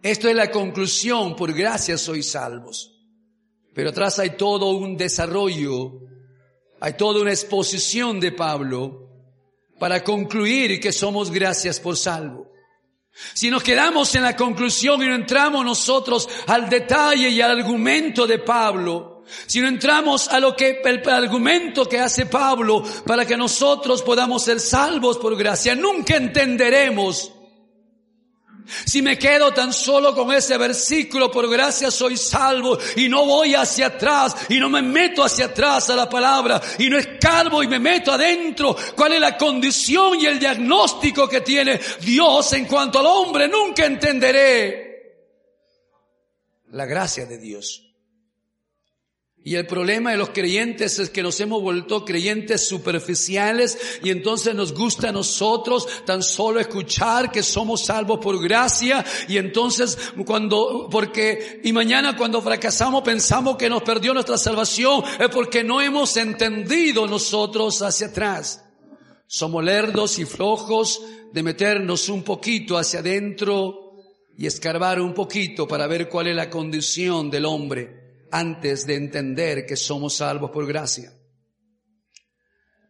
[0.00, 1.34] Esto es la conclusión.
[1.34, 2.96] Por gracia sois salvos.
[3.74, 6.02] Pero atrás hay todo un desarrollo.
[6.78, 9.10] Hay toda una exposición de Pablo
[9.80, 12.48] para concluir que somos gracias por salvo.
[13.32, 18.24] Si nos quedamos en la conclusión y no entramos nosotros al detalle y al argumento
[18.24, 19.13] de Pablo,
[19.46, 24.44] si no entramos a lo que el argumento que hace Pablo para que nosotros podamos
[24.44, 27.32] ser salvos por gracia, nunca entenderemos
[28.86, 33.54] Si me quedo tan solo con ese versículo, por gracia soy salvo y no voy
[33.54, 37.68] hacia atrás y no me meto hacia atrás a la palabra y no escarbo y
[37.68, 43.00] me meto adentro, cuál es la condición y el diagnóstico que tiene Dios en cuanto
[43.00, 44.94] al hombre, nunca entenderé
[46.70, 47.83] la gracia de Dios.
[49.46, 54.54] Y el problema de los creyentes es que nos hemos vuelto creyentes superficiales y entonces
[54.54, 60.88] nos gusta a nosotros tan solo escuchar que somos salvos por gracia y entonces cuando,
[60.90, 66.16] porque, y mañana cuando fracasamos pensamos que nos perdió nuestra salvación es porque no hemos
[66.16, 68.64] entendido nosotros hacia atrás.
[69.26, 71.02] Somos lerdos y flojos
[71.34, 73.92] de meternos un poquito hacia adentro
[74.38, 78.03] y escarbar un poquito para ver cuál es la condición del hombre
[78.34, 81.12] antes de entender que somos salvos por gracia.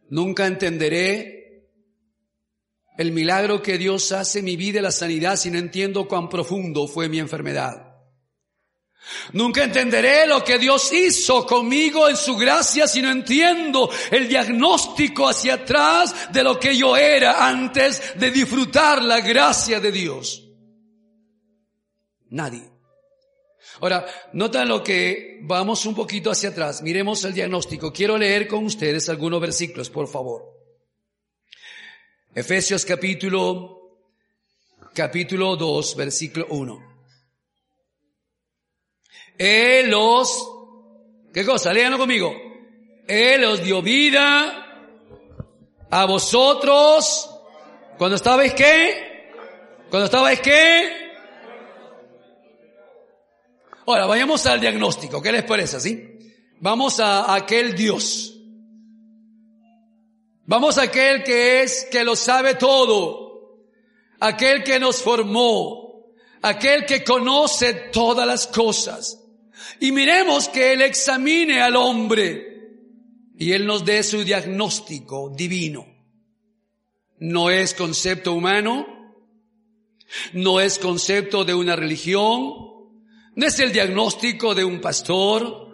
[0.09, 1.69] Nunca entenderé
[2.97, 6.29] el milagro que Dios hace en mi vida y la sanidad si no entiendo cuán
[6.29, 7.93] profundo fue mi enfermedad.
[9.33, 15.29] Nunca entenderé lo que Dios hizo conmigo en su gracia si no entiendo el diagnóstico
[15.29, 20.43] hacia atrás de lo que yo era antes de disfrutar la gracia de Dios.
[22.31, 22.74] Nadie.
[23.81, 26.81] Ahora, nota lo que vamos un poquito hacia atrás.
[26.81, 27.91] Miremos el diagnóstico.
[27.91, 30.43] Quiero leer con ustedes algunos versículos, por favor.
[32.33, 33.99] Efesios capítulo,
[34.93, 36.95] capítulo 2, versículo 1.
[39.37, 40.51] Él los,
[41.33, 41.73] ¿qué cosa?
[41.73, 42.33] Léanlo conmigo.
[43.07, 44.65] Él os dio vida
[45.89, 47.29] a vosotros
[47.97, 49.31] cuando estabais qué?
[49.89, 51.04] Cuando estabais qué?
[53.87, 55.21] Ahora, vayamos al diagnóstico.
[55.21, 56.03] ¿Qué les parece así?
[56.59, 58.39] Vamos a aquel Dios.
[60.45, 63.59] Vamos a aquel que es, que lo sabe todo.
[64.19, 66.13] Aquel que nos formó.
[66.41, 69.21] Aquel que conoce todas las cosas.
[69.79, 72.55] Y miremos que Él examine al hombre
[73.37, 75.85] y Él nos dé su diagnóstico divino.
[77.19, 78.87] No es concepto humano,
[80.33, 82.74] no es concepto de una religión,
[83.35, 85.65] no es el diagnóstico de un pastor.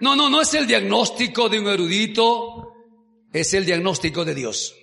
[0.00, 2.72] No, no, no es el diagnóstico de un erudito.
[3.32, 4.74] Es el diagnóstico de Dios.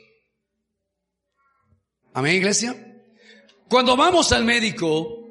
[2.13, 2.75] Amén, iglesia.
[3.69, 5.27] Cuando vamos al médico,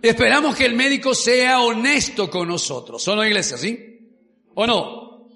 [0.00, 3.06] esperamos que el médico sea honesto con nosotros.
[3.08, 3.56] ¿O no, iglesia?
[3.56, 3.78] ¿Sí?
[4.54, 5.28] ¿O no?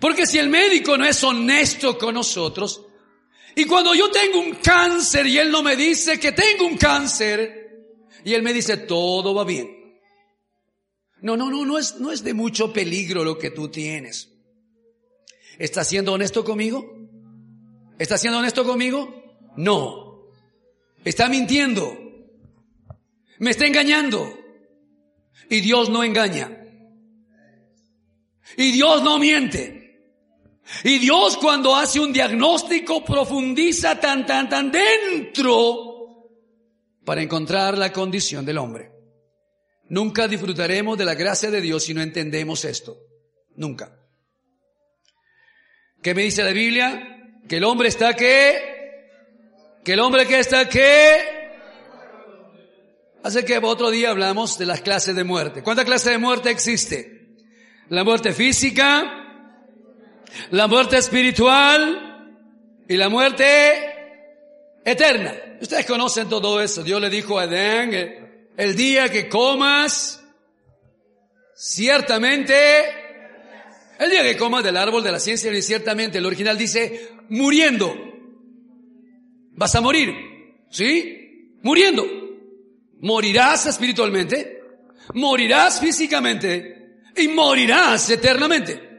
[0.00, 2.82] Porque si el médico no es honesto con nosotros,
[3.54, 7.62] y cuando yo tengo un cáncer y él no me dice que tengo un cáncer,
[8.24, 9.81] y él me dice todo va bien.
[11.22, 14.28] No, no, no, no es, no es de mucho peligro lo que tú tienes.
[15.58, 16.84] ¿Estás siendo honesto conmigo?
[17.98, 19.22] ¿Estás siendo honesto conmigo?
[19.56, 20.26] No.
[21.04, 21.96] Está mintiendo.
[23.38, 24.38] Me está engañando.
[25.48, 26.58] Y Dios no engaña.
[28.56, 29.82] Y Dios no miente.
[30.84, 35.92] Y Dios cuando hace un diagnóstico profundiza tan, tan, tan dentro
[37.04, 38.91] para encontrar la condición del hombre.
[39.92, 42.96] Nunca disfrutaremos de la gracia de Dios si no entendemos esto.
[43.56, 43.94] Nunca.
[46.02, 47.36] ¿Qué me dice la Biblia?
[47.46, 49.10] Que el hombre está que,
[49.84, 51.18] que el hombre que está que,
[53.22, 55.62] hace que otro día hablamos de las clases de muerte.
[55.62, 57.36] ¿Cuántas clases de muerte existe?
[57.90, 59.04] La muerte física,
[60.52, 62.38] la muerte espiritual
[62.88, 63.44] y la muerte
[64.86, 65.34] eterna.
[65.60, 66.82] Ustedes conocen todo eso.
[66.82, 68.21] Dios le dijo a Adán, eh,
[68.56, 70.22] el día que comas,
[71.54, 72.54] ciertamente,
[73.98, 77.94] el día que comas del árbol de la ciencia, ciertamente, el original dice, muriendo.
[79.54, 80.12] Vas a morir,
[80.70, 81.58] ¿sí?
[81.62, 82.04] Muriendo.
[83.00, 84.60] Morirás espiritualmente,
[85.14, 88.90] morirás físicamente y morirás eternamente.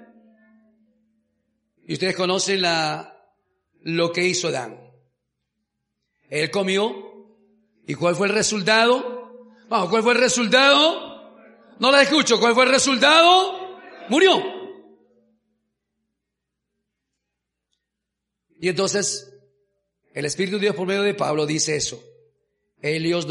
[1.86, 3.14] Y ustedes conocen la,
[3.82, 4.80] lo que hizo Adán.
[6.30, 7.12] Él comió.
[7.86, 9.23] ¿Y cuál fue el resultado?
[9.90, 11.34] ¿Cuál fue el resultado?
[11.80, 12.40] No la escucho.
[12.40, 13.80] ¿Cuál fue el resultado?
[14.10, 14.42] Murió.
[18.60, 19.34] Y entonces,
[20.14, 22.02] el Espíritu de Dios por medio de Pablo dice eso.
[22.82, 23.28] Él os,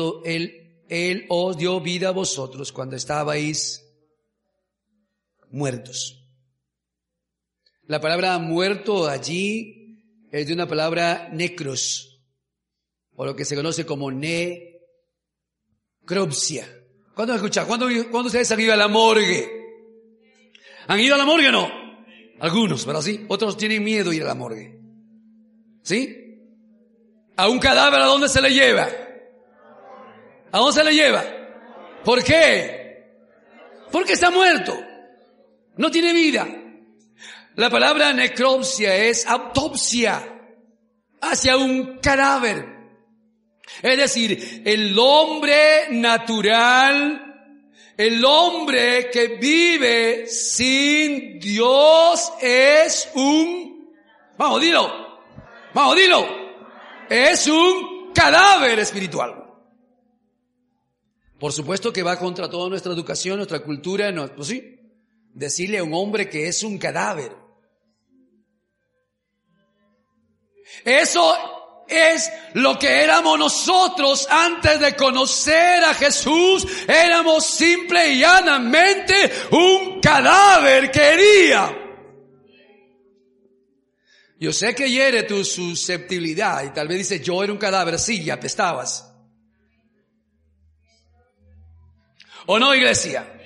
[1.28, 3.86] os dio vida a vosotros cuando estabais
[5.50, 6.26] muertos.
[7.86, 12.22] La palabra muerto allí es de una palabra necros,
[13.14, 14.71] o lo que se conoce como ne
[16.04, 16.66] Cropsia.
[17.14, 17.66] ¿Cuándo escuchado?
[17.66, 19.62] ¿Cuándo, ¿Cuándo ustedes han ido a la morgue?
[20.88, 21.70] ¿Han ido a la morgue o no?
[22.40, 23.24] Algunos, pero sí.
[23.28, 24.78] Otros tienen miedo de ir a la morgue.
[25.82, 26.18] ¿Sí?
[27.36, 28.88] A un cadáver a dónde se le lleva?
[30.50, 31.24] ¿A dónde se le lleva?
[32.04, 33.06] ¿Por qué?
[33.90, 34.76] Porque está muerto.
[35.76, 36.46] No tiene vida.
[37.54, 40.22] La palabra necropsia es autopsia
[41.20, 42.81] hacia un cadáver.
[43.80, 47.54] Es decir, el hombre natural,
[47.96, 53.94] el hombre que vive sin Dios es un,
[54.36, 55.20] vamos, dilo,
[55.72, 56.26] vamos, dilo,
[57.08, 59.42] es un cadáver espiritual.
[61.38, 64.78] Por supuesto que va contra toda nuestra educación, nuestra cultura, no, pues sí,
[65.32, 67.32] decirle a un hombre que es un cadáver.
[70.84, 71.61] Eso
[71.92, 76.66] es lo que éramos nosotros antes de conocer a Jesús.
[76.88, 81.78] Éramos simple y llanamente un cadáver quería.
[84.38, 88.24] Yo sé que hiere tu susceptibilidad y tal vez dices, yo era un cadáver, sí,
[88.24, 89.08] ya apestabas.
[92.46, 93.41] ¿O no, iglesia?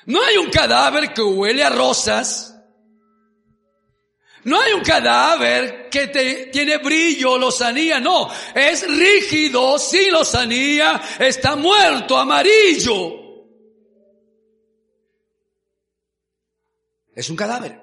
[0.06, 2.50] No hay un cadáver que huele a rosas.
[4.42, 8.28] No hay un cadáver que te, tiene brillo, lozanía, no.
[8.56, 13.23] Es rígido, sin lozanía, está muerto, amarillo.
[17.14, 17.80] Es un cadáver.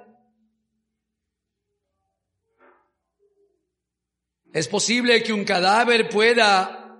[4.53, 6.97] ¿Es posible que un cadáver pueda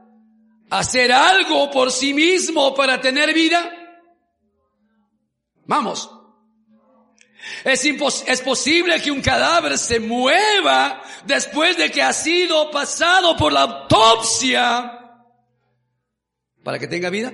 [0.69, 3.69] hacer algo por sí mismo para tener vida?
[5.65, 6.09] Vamos.
[7.65, 13.51] Es, es posible que un cadáver se mueva después de que ha sido pasado por
[13.51, 14.99] la autopsia
[16.63, 17.34] para que tenga vida.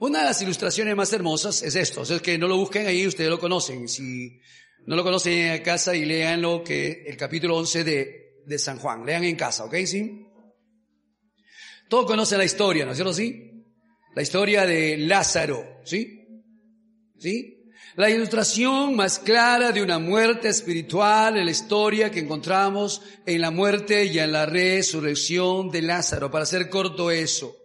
[0.00, 3.28] Una de las ilustraciones más hermosas es esto, es que no lo busquen ahí, ustedes
[3.28, 3.86] lo conocen.
[3.86, 4.40] Si
[4.86, 8.78] no lo conocen en casa y lean lo que el capítulo 11 de, de San
[8.78, 9.74] Juan, lean en casa, ¿ok?
[9.84, 10.26] ¿Sí?
[11.86, 13.12] Todos conocen la historia, ¿no es cierto?
[13.12, 13.62] ¿Sí?
[14.14, 16.26] La historia de Lázaro, ¿sí?
[17.18, 17.66] ¿Sí?
[17.96, 23.50] La ilustración más clara de una muerte espiritual en la historia que encontramos en la
[23.50, 26.30] muerte y en la resurrección de Lázaro.
[26.30, 27.59] Para hacer corto eso.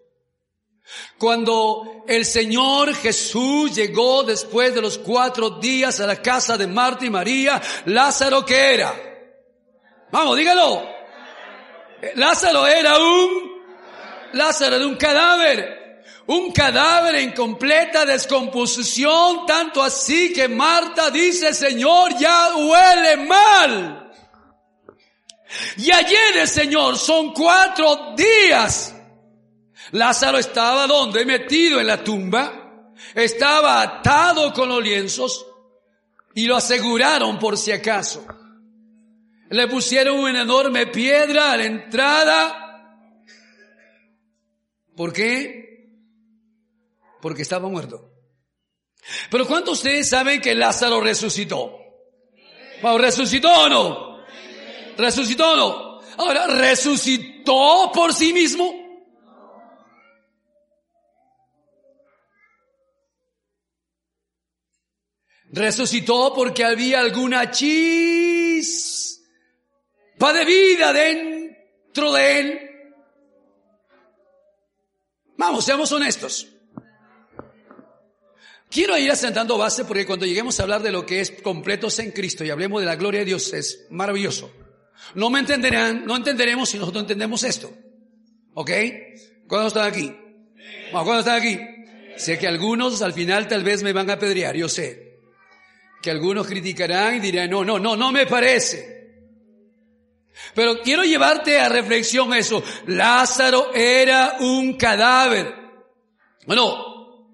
[1.18, 7.06] Cuando el Señor Jesús llegó después de los cuatro días a la casa de Marta
[7.06, 8.94] y María, Lázaro ¿qué era?
[10.12, 10.88] Vamos, dígalo.
[12.16, 13.64] Lázaro era un,
[14.34, 15.86] Lázaro era un cadáver.
[16.28, 24.12] Un cadáver en completa descomposición, tanto así que Marta dice, Señor, ya huele mal.
[25.78, 28.95] Y ayer el Señor son cuatro días
[29.92, 31.26] Lázaro estaba donde?
[31.26, 32.94] Metido en la tumba.
[33.14, 35.46] Estaba atado con los lienzos
[36.34, 38.26] y lo aseguraron por si acaso.
[39.50, 42.62] Le pusieron una enorme piedra a la entrada.
[44.96, 45.90] ¿Por qué?
[47.22, 48.12] Porque estaba muerto.
[49.30, 51.78] Pero ¿cuántos de ustedes saben que Lázaro resucitó?
[52.82, 54.26] ¿Resucitó o no?
[54.98, 56.00] ¿Resucitó o no?
[56.18, 58.85] Ahora, ¿resucitó por sí mismo?
[65.52, 69.24] Resucitó porque había alguna chispa
[70.34, 72.70] de vida dentro de él.
[75.38, 76.48] Vamos, seamos honestos.
[78.70, 82.12] Quiero ir asentando base porque cuando lleguemos a hablar de lo que es completos en
[82.12, 84.52] Cristo y hablemos de la gloria de Dios es maravilloso.
[85.14, 87.72] No me entenderán, no entenderemos si nosotros entendemos esto.
[88.56, 88.72] ¿Ok?
[89.48, 90.14] ¿Cuándo están aquí?
[90.92, 91.60] ¿Cuándo están aquí?
[92.18, 95.05] Sé que algunos al final tal vez me van a apedrear, yo sé
[96.06, 99.10] que algunos criticarán y dirán, no, no, no, no me parece.
[100.54, 102.62] Pero quiero llevarte a reflexión eso.
[102.86, 105.52] Lázaro era un cadáver.
[106.46, 107.32] Bueno,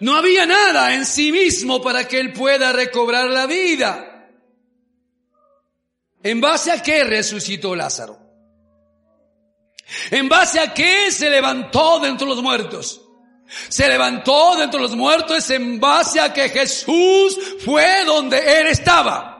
[0.00, 4.28] no había nada en sí mismo para que él pueda recobrar la vida.
[6.22, 8.18] ¿En base a qué resucitó Lázaro?
[10.10, 13.00] ¿En base a qué se levantó de entre los muertos?
[13.68, 19.32] Se levantó de entre los muertos en base a que Jesús fue donde Él estaba.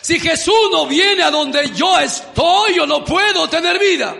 [0.00, 4.14] Si Jesús no viene a donde yo estoy, yo no puedo tener vida.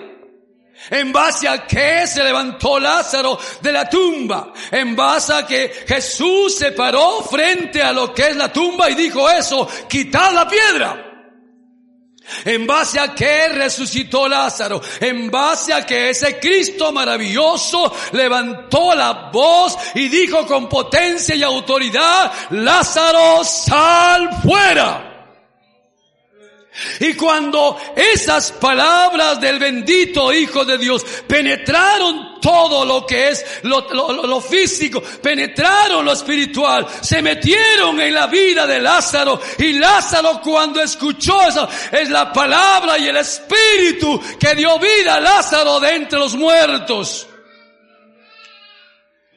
[0.90, 4.52] En base a que se levantó Lázaro de la tumba.
[4.70, 8.94] En base a que Jesús se paró frente a lo que es la tumba y
[8.94, 11.09] dijo eso, quitad la piedra.
[12.44, 19.30] En base a que resucitó Lázaro, en base a que ese Cristo maravilloso levantó la
[19.32, 25.06] voz y dijo con potencia y autoridad, Lázaro, sal fuera.
[27.00, 34.40] Y cuando esas palabras del bendito Hijo de Dios penetraron todo lo que es lo,
[34.40, 41.40] físico, penetraron lo espiritual, se metieron en la vida de Lázaro y Lázaro cuando escuchó
[41.42, 46.34] eso es la palabra y el espíritu que dio vida a Lázaro de entre los
[46.34, 47.26] muertos.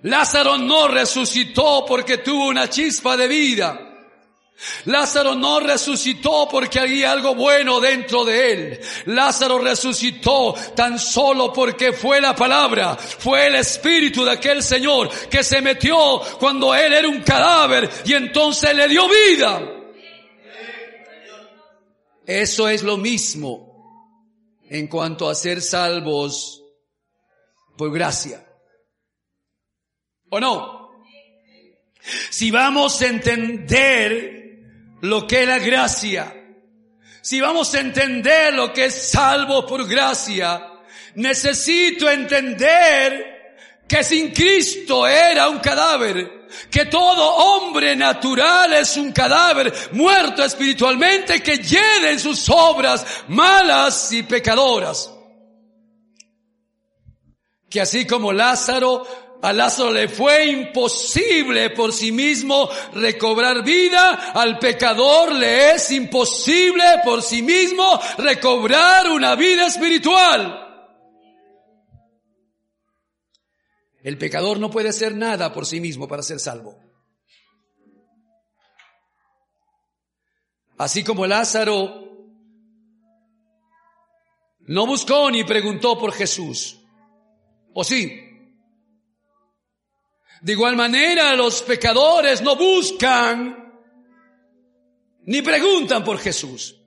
[0.04, 3.83] Lázaro no resucitó porque tuvo una chispa de vida.
[4.86, 8.80] Lázaro no resucitó porque había algo bueno dentro de él.
[9.06, 15.44] Lázaro resucitó tan solo porque fue la palabra, fue el espíritu de aquel Señor que
[15.44, 19.70] se metió cuando él era un cadáver y entonces le dio vida.
[22.26, 26.64] Eso es lo mismo en cuanto a ser salvos
[27.78, 28.46] por gracia.
[30.30, 30.84] ¿O no?
[32.30, 34.33] Si vamos a entender
[35.04, 36.34] lo que es la gracia,
[37.22, 40.72] si vamos a entender lo que es salvo por gracia,
[41.16, 49.74] necesito entender que sin Cristo era un cadáver, que todo hombre natural es un cadáver
[49.92, 55.12] muerto espiritualmente que llena en sus obras malas y pecadoras.
[57.70, 59.06] Que así como Lázaro
[59.44, 66.86] a Lázaro le fue imposible por sí mismo recobrar vida, al pecador le es imposible
[67.04, 70.62] por sí mismo recobrar una vida espiritual.
[74.02, 76.80] El pecador no puede hacer nada por sí mismo para ser salvo.
[80.78, 82.02] Así como Lázaro
[84.62, 86.80] no buscó ni preguntó por Jesús.
[87.74, 88.30] ¿O sí?
[90.44, 93.64] De igual manera, los pecadores no buscan
[95.22, 96.83] ni preguntan por Jesús.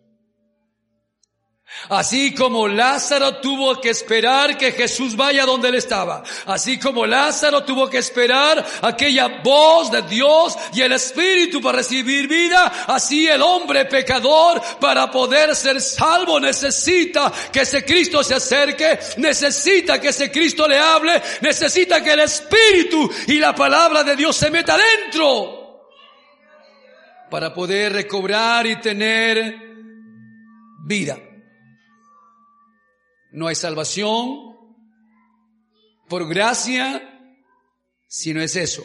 [1.89, 6.23] Así como Lázaro tuvo que esperar que Jesús vaya donde él estaba.
[6.47, 12.29] Así como Lázaro tuvo que esperar aquella voz de Dios y el Espíritu para recibir
[12.29, 12.73] vida.
[12.87, 18.99] Así el hombre pecador para poder ser salvo necesita que ese Cristo se acerque.
[19.19, 21.21] Necesita que ese Cristo le hable.
[21.41, 25.83] Necesita que el Espíritu y la palabra de Dios se meta dentro.
[27.31, 29.57] Para poder recobrar y tener
[30.85, 31.26] vida.
[33.37, 34.57] No hay salvación
[36.09, 37.03] por gracia
[38.09, 38.83] si no es eso.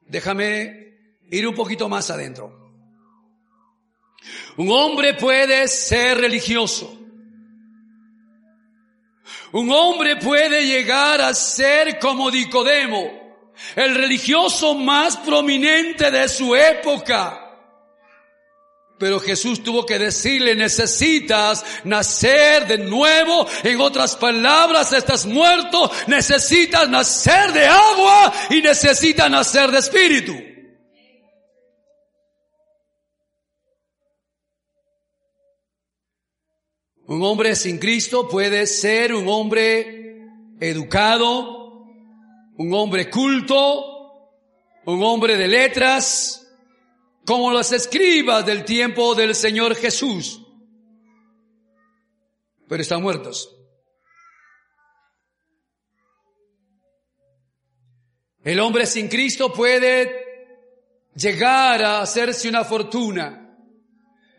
[0.00, 0.96] Déjame
[1.30, 2.72] ir un poquito más adentro.
[4.56, 6.98] Un hombre puede ser religioso.
[9.52, 17.47] Un hombre puede llegar a ser como Dicodemo, el religioso más prominente de su época.
[18.98, 23.46] Pero Jesús tuvo que decirle, necesitas nacer de nuevo.
[23.62, 30.34] En otras palabras, estás muerto, necesitas nacer de agua y necesitas nacer de espíritu.
[37.06, 40.26] Un hombre sin Cristo puede ser un hombre
[40.60, 41.86] educado,
[42.58, 43.98] un hombre culto,
[44.84, 46.47] un hombre de letras,
[47.28, 50.40] como los escribas del tiempo del Señor Jesús,
[52.66, 53.54] pero están muertos.
[58.42, 60.56] El hombre sin Cristo puede
[61.14, 63.47] llegar a hacerse una fortuna,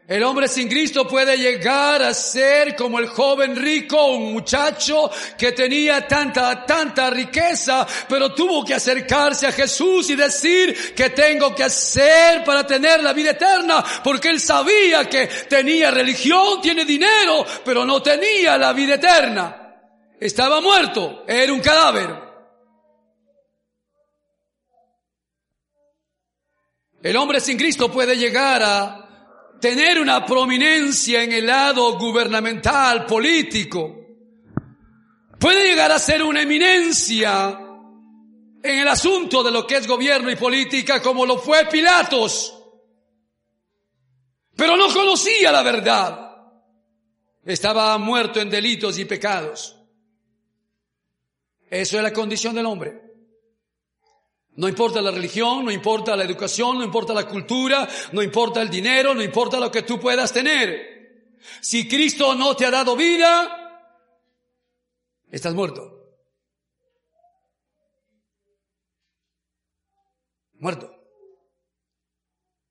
[0.10, 5.51] el hombre sin Cristo puede llegar a ser como el joven rico, un muchacho que
[5.51, 11.64] tenía tanta, tanta riqueza, pero tuvo que acercarse a Jesús y decir que tengo que
[11.64, 17.86] hacer para tener la vida eterna, porque él sabía que tenía religión, tiene dinero, pero
[17.86, 19.76] no tenía la vida eterna.
[20.20, 22.10] Estaba muerto, era un cadáver.
[27.03, 29.09] El hombre sin Cristo puede llegar a
[29.60, 33.95] tener una prominencia en el lado gubernamental, político.
[35.39, 37.60] Puede llegar a ser una eminencia
[38.62, 42.55] en el asunto de lo que es gobierno y política como lo fue Pilatos.
[44.55, 46.30] Pero no conocía la verdad.
[47.45, 49.78] Estaba muerto en delitos y pecados.
[51.70, 53.09] Eso es la condición del hombre.
[54.60, 58.70] No importa la religión, no importa la educación, no importa la cultura, no importa el
[58.70, 61.38] dinero, no importa lo que tú puedas tener.
[61.62, 63.95] Si Cristo no te ha dado vida,
[65.32, 66.18] estás muerto.
[70.55, 70.93] Muerto.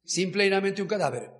[0.04, 1.30] Simplemente un cadáver.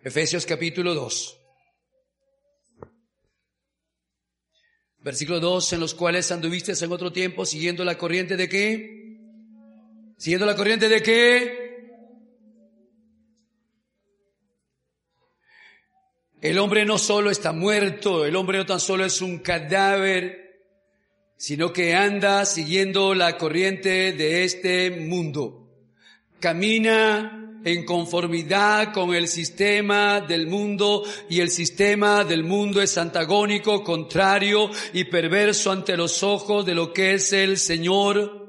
[0.00, 1.41] Efesios capítulo 2.
[5.02, 9.18] Versículo 2, en los cuales anduviste en otro tiempo siguiendo la corriente de qué?
[10.16, 11.62] Siguiendo la corriente de qué?
[16.40, 20.62] El hombre no solo está muerto, el hombre no tan solo es un cadáver,
[21.36, 25.68] sino que anda siguiendo la corriente de este mundo.
[26.38, 33.84] Camina en conformidad con el sistema del mundo y el sistema del mundo es antagónico,
[33.84, 38.42] contrario y perverso ante los ojos de lo que es el Señor.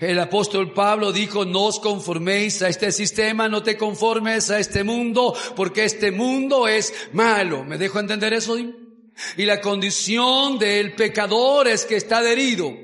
[0.00, 4.84] El apóstol Pablo dijo, no os conforméis a este sistema, no te conformes a este
[4.84, 7.64] mundo, porque este mundo es malo.
[7.64, 8.56] ¿Me dejo entender eso?
[8.58, 12.74] Y la condición del pecador es que está adherido.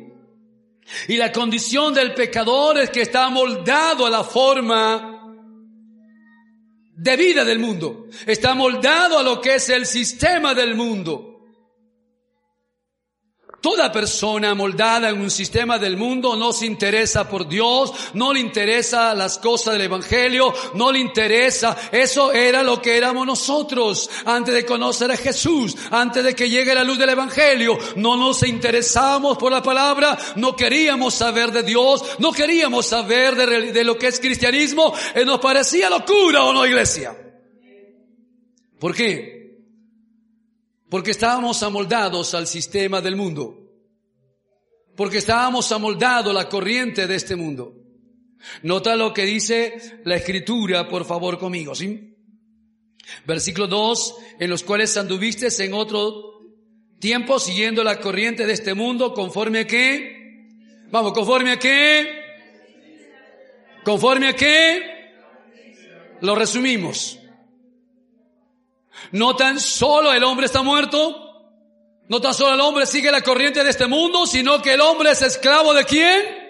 [1.09, 5.12] Y la condición del pecador es que está moldado a la forma
[7.03, 8.07] de vida del mundo.
[8.27, 11.32] Está moldado a lo que es el sistema del mundo.
[13.63, 18.41] Toda persona moldada en un sistema del mundo no se interesa por Dios, no le
[18.41, 21.77] interesa las cosas del Evangelio, no le interesa.
[21.93, 26.75] Eso era lo que éramos nosotros antes de conocer a Jesús, antes de que llegue
[26.75, 27.79] la luz del Evangelio.
[27.95, 33.85] No nos interesábamos por la palabra, no queríamos saber de Dios, no queríamos saber de,
[33.85, 37.17] lo que es cristianismo, eh, nos parecía locura o no iglesia.
[38.81, 39.42] ¿Por qué?
[40.93, 43.57] Porque estábamos amoldados al sistema del mundo.
[44.95, 47.73] Porque estábamos amoldados a la corriente de este mundo.
[48.63, 52.15] Nota lo que dice la escritura, por favor, conmigo, ¿sí?
[53.25, 56.43] Versículo 2, en los cuales anduviste en otro
[56.99, 60.47] tiempo siguiendo la corriente de este mundo, conforme a qué?
[60.91, 62.07] Vamos, conforme a qué?
[63.83, 64.83] Conforme a qué?
[66.21, 67.19] Lo resumimos.
[69.13, 71.23] No tan solo el hombre está muerto,
[72.09, 75.11] no tan solo el hombre sigue la corriente de este mundo, sino que el hombre
[75.11, 76.43] es esclavo de quién?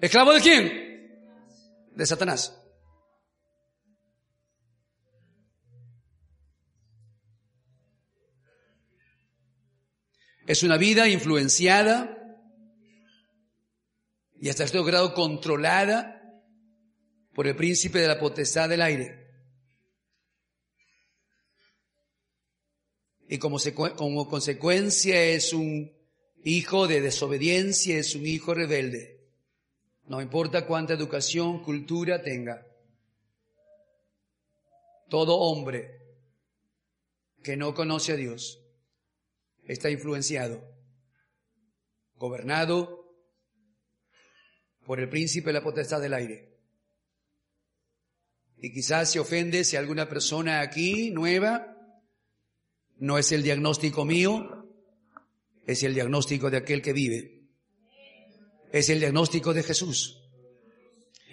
[0.00, 0.88] ¿Esclavo de quién?
[1.92, 2.54] De Satanás.
[10.46, 12.14] Es una vida influenciada
[14.40, 16.22] y hasta este grado controlada
[17.34, 19.27] por el príncipe de la potestad del aire.
[23.28, 23.58] Y como,
[23.96, 25.92] como consecuencia es un
[26.44, 29.20] hijo de desobediencia, es un hijo rebelde.
[30.06, 32.66] No importa cuánta educación, cultura tenga.
[35.10, 35.98] Todo hombre
[37.42, 38.64] que no conoce a Dios
[39.64, 40.66] está influenciado,
[42.14, 43.14] gobernado
[44.86, 46.56] por el príncipe de la potestad del aire.
[48.56, 51.77] Y quizás se ofende si alguna persona aquí nueva
[52.98, 54.66] no es el diagnóstico mío,
[55.66, 57.42] es el diagnóstico de aquel que vive.
[58.72, 60.20] Es el diagnóstico de Jesús.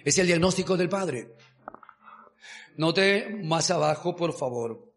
[0.04, 1.34] Es el diagnóstico del Padre.
[2.76, 4.92] Note más abajo, por favor,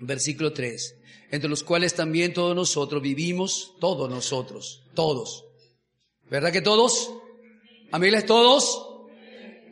[0.00, 0.98] versículo 3,
[1.30, 5.46] entre los cuales también todos nosotros vivimos, todos nosotros, todos.
[6.30, 7.10] ¿Verdad que todos?
[7.90, 8.91] Amigas, todos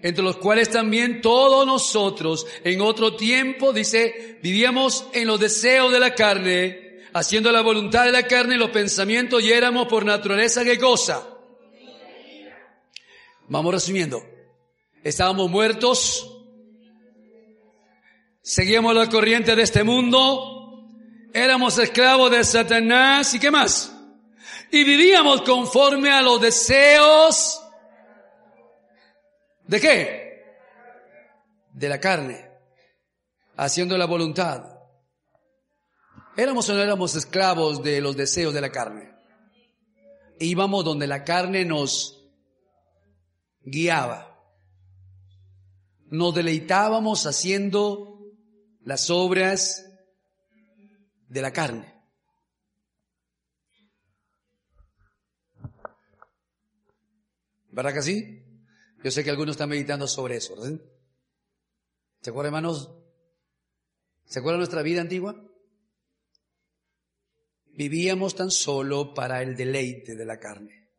[0.02, 6.00] entre los cuales también todos nosotros en otro tiempo, dice, vivíamos en los deseos de
[6.00, 10.64] la carne, haciendo la voluntad de la carne y los pensamientos y éramos por naturaleza
[10.64, 11.26] qué cosa.
[13.48, 14.22] Vamos resumiendo.
[15.02, 16.30] Estábamos muertos,
[18.42, 20.86] seguíamos la corriente de este mundo,
[21.32, 23.96] éramos esclavos de Satanás y qué más.
[24.70, 27.59] Y vivíamos conforme a los deseos
[29.70, 30.56] ¿De qué?
[31.72, 32.44] De la carne,
[33.56, 34.64] haciendo la voluntad.
[36.36, 39.14] ¿Éramos o no éramos esclavos de los deseos de la carne?
[40.40, 42.20] Íbamos donde la carne nos
[43.60, 44.42] guiaba.
[46.06, 48.24] Nos deleitábamos haciendo
[48.80, 49.86] las obras
[51.28, 51.94] de la carne.
[57.70, 58.39] ¿Verdad que sí?
[59.02, 60.54] Yo sé que algunos están meditando sobre eso.
[62.20, 62.90] ¿Se acuerdan, hermanos?
[64.26, 65.42] ¿Se acuerdan nuestra vida antigua?
[67.72, 70.90] Vivíamos tan solo para el deleite de la carne.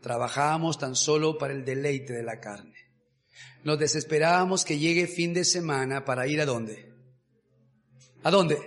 [0.00, 2.74] Trabajábamos tan solo para el deleite de la carne.
[3.64, 6.92] Nos desesperamos que llegue fin de semana para ir a dónde?
[8.22, 8.58] ¿A dónde?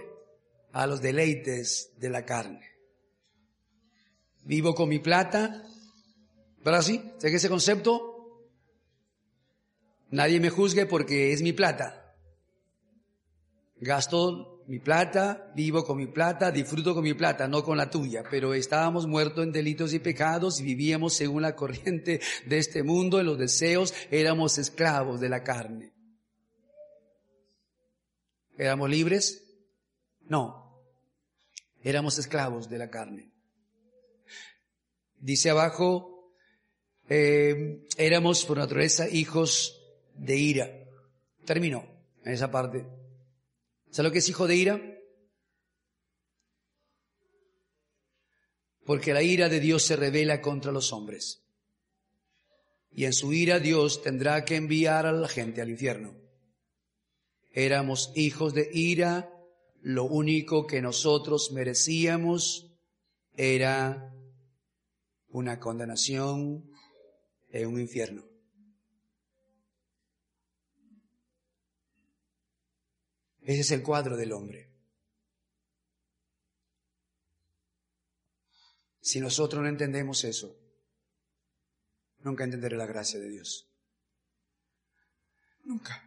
[0.72, 2.66] A los deleites de la carne.
[4.44, 5.64] Vivo con mi plata,
[6.64, 7.04] ¿verdad así?
[7.18, 8.19] ¿Sé que ese concepto?
[10.12, 12.16] Nadie me juzgue porque es mi plata.
[13.78, 18.24] Gasto mi plata, vivo con mi plata, disfruto con mi plata, no con la tuya,
[18.30, 23.20] pero estábamos muertos en delitos y pecados y vivíamos según la corriente de este mundo,
[23.20, 25.92] en los deseos, éramos esclavos de la carne.
[28.60, 29.44] ¿Éramos libres?
[30.22, 30.84] No,
[31.82, 33.32] éramos esclavos de la carne.
[35.18, 36.32] Dice abajo,
[37.10, 39.79] eh, éramos por naturaleza hijos
[40.20, 40.70] de ira.
[41.46, 41.86] Terminó
[42.24, 42.86] en esa parte.
[43.90, 44.82] ¿Sabe lo que es hijo de ira?
[48.86, 51.44] Porque la ira de Dios se revela contra los hombres.
[52.92, 56.16] Y en su ira Dios tendrá que enviar a la gente al infierno.
[57.52, 59.32] Éramos hijos de ira,
[59.82, 62.72] lo único que nosotros merecíamos
[63.36, 64.14] era
[65.30, 66.70] una condenación
[67.50, 68.29] en un infierno.
[73.42, 74.70] Ese es el cuadro del hombre.
[79.02, 80.56] Si nosotros no entendemos eso,
[82.20, 83.68] nunca entenderé la gracia de Dios.
[85.64, 86.06] Nunca.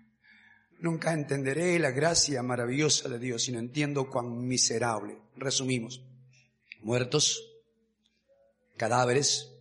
[0.78, 5.18] Nunca entenderé la gracia maravillosa de Dios si no entiendo cuán miserable.
[5.36, 6.04] Resumimos.
[6.80, 7.52] Muertos,
[8.76, 9.52] cadáveres,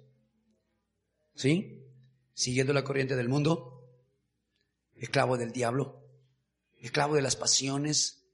[1.36, 1.86] ¿sí?
[2.34, 3.88] Siguiendo la corriente del mundo,
[4.96, 6.01] esclavos del diablo,
[6.82, 8.26] esclavo de las pasiones,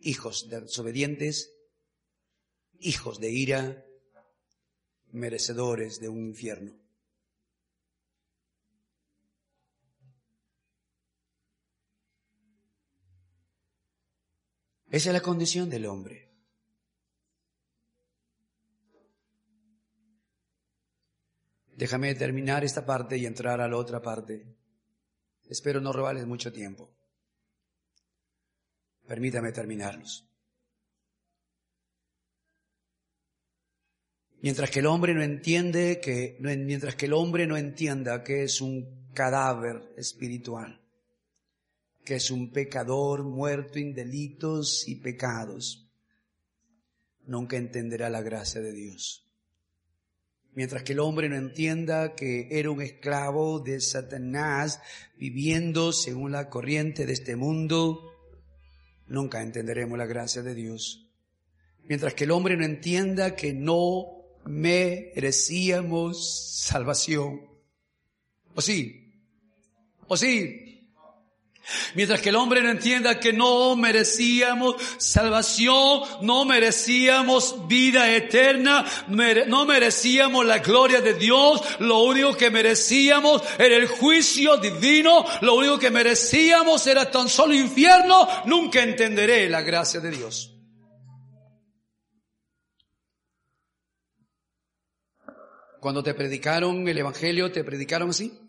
[0.00, 1.54] hijos desobedientes,
[2.78, 3.86] hijos de ira,
[5.12, 6.74] merecedores de un infierno.
[14.90, 16.30] Esa es la condición del hombre.
[21.74, 24.54] Déjame terminar esta parte y entrar a la otra parte.
[25.48, 26.94] Espero no robarles mucho tiempo.
[29.12, 30.26] Permítame terminarlos.
[34.40, 38.62] Mientras que el hombre no entiende que, mientras que el hombre no entienda que es
[38.62, 40.80] un cadáver espiritual,
[42.02, 45.86] que es un pecador muerto en delitos y pecados,
[47.26, 49.30] nunca entenderá la gracia de Dios.
[50.54, 54.80] Mientras que el hombre no entienda que era un esclavo de Satanás
[55.18, 58.11] viviendo según la corriente de este mundo,
[59.06, 61.10] nunca entenderemos la gracia de Dios.
[61.84, 67.42] Mientras que el hombre no entienda que no merecíamos salvación.
[68.54, 69.14] ¿O sí?
[70.08, 70.81] ¿O sí?
[71.94, 79.64] Mientras que el hombre no entienda que no merecíamos salvación, no merecíamos vida eterna, no
[79.64, 85.78] merecíamos la gloria de Dios, lo único que merecíamos era el juicio divino, lo único
[85.78, 90.52] que merecíamos era tan solo infierno, nunca entenderé la gracia de Dios.
[95.80, 98.41] Cuando te predicaron el Evangelio, te predicaron así.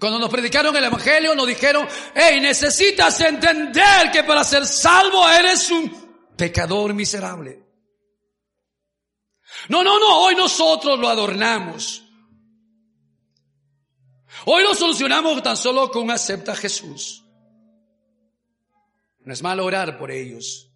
[0.00, 5.70] Cuando nos predicaron el Evangelio, nos dijeron, hey, necesitas entender que para ser salvo eres
[5.70, 7.62] un pecador miserable.
[9.68, 12.02] No, no, no, hoy nosotros lo adornamos.
[14.46, 17.22] Hoy lo solucionamos tan solo con acepta a Jesús.
[19.20, 20.69] No es malo orar por ellos.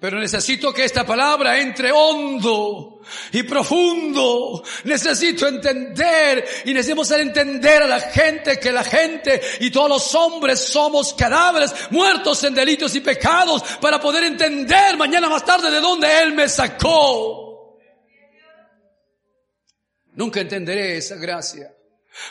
[0.00, 4.62] Pero necesito que esta palabra entre hondo y profundo.
[4.84, 10.58] Necesito entender y necesitamos entender a la gente que la gente y todos los hombres
[10.58, 16.08] somos cadáveres muertos en delitos y pecados para poder entender mañana más tarde de dónde
[16.22, 17.76] Él me sacó.
[20.14, 21.74] Nunca entenderé esa gracia.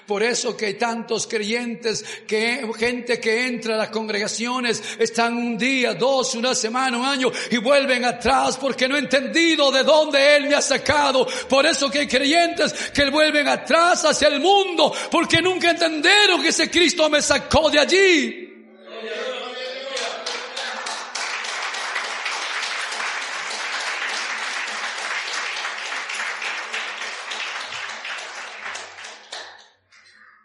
[0.05, 5.93] Por eso que tantos creyentes, que gente que entra a las congregaciones, están un día,
[5.93, 10.47] dos, una semana, un año y vuelven atrás porque no he entendido de dónde Él
[10.47, 11.25] me ha sacado.
[11.47, 16.49] Por eso que hay creyentes que vuelven atrás hacia el mundo porque nunca entendieron que
[16.49, 18.48] ese Cristo me sacó de allí.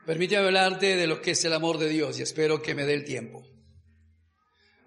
[0.07, 2.95] Permítame hablarte de lo que es el amor de Dios y espero que me dé
[2.95, 3.47] el tiempo.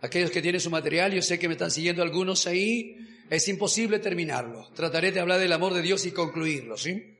[0.01, 2.95] Aquellos que tienen su material, yo sé que me están siguiendo algunos ahí,
[3.29, 4.69] es imposible terminarlo.
[4.75, 7.17] Trataré de hablar del amor de Dios y concluirlo, ¿sí?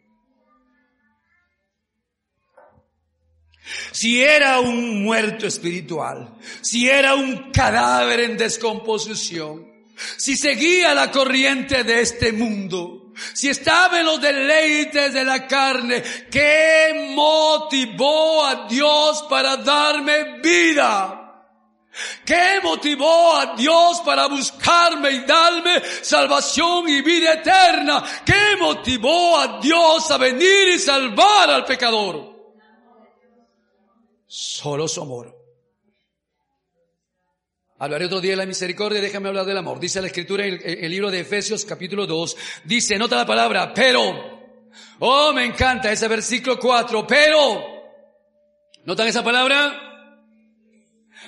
[3.92, 9.68] Si era un muerto espiritual, si era un cadáver en descomposición,
[10.18, 12.97] si seguía la corriente de este mundo,
[13.34, 21.24] si estaba en los deleites de la carne, ¿qué motivó a Dios para darme vida?
[22.24, 28.04] ¿Qué motivó a Dios para buscarme y darme salvación y vida eterna?
[28.26, 32.36] ¿Qué motivó a Dios a venir y salvar al pecador?
[34.28, 35.37] Solo su amor.
[37.80, 39.80] Hablaré otro día de la misericordia, déjame hablar del amor.
[39.80, 44.68] Dice la escritura en el, libro de Efesios capítulo 2, dice, nota la palabra, pero,
[45.00, 47.64] oh, me encanta ese versículo 4, pero,
[48.84, 49.87] ¿notan esa palabra?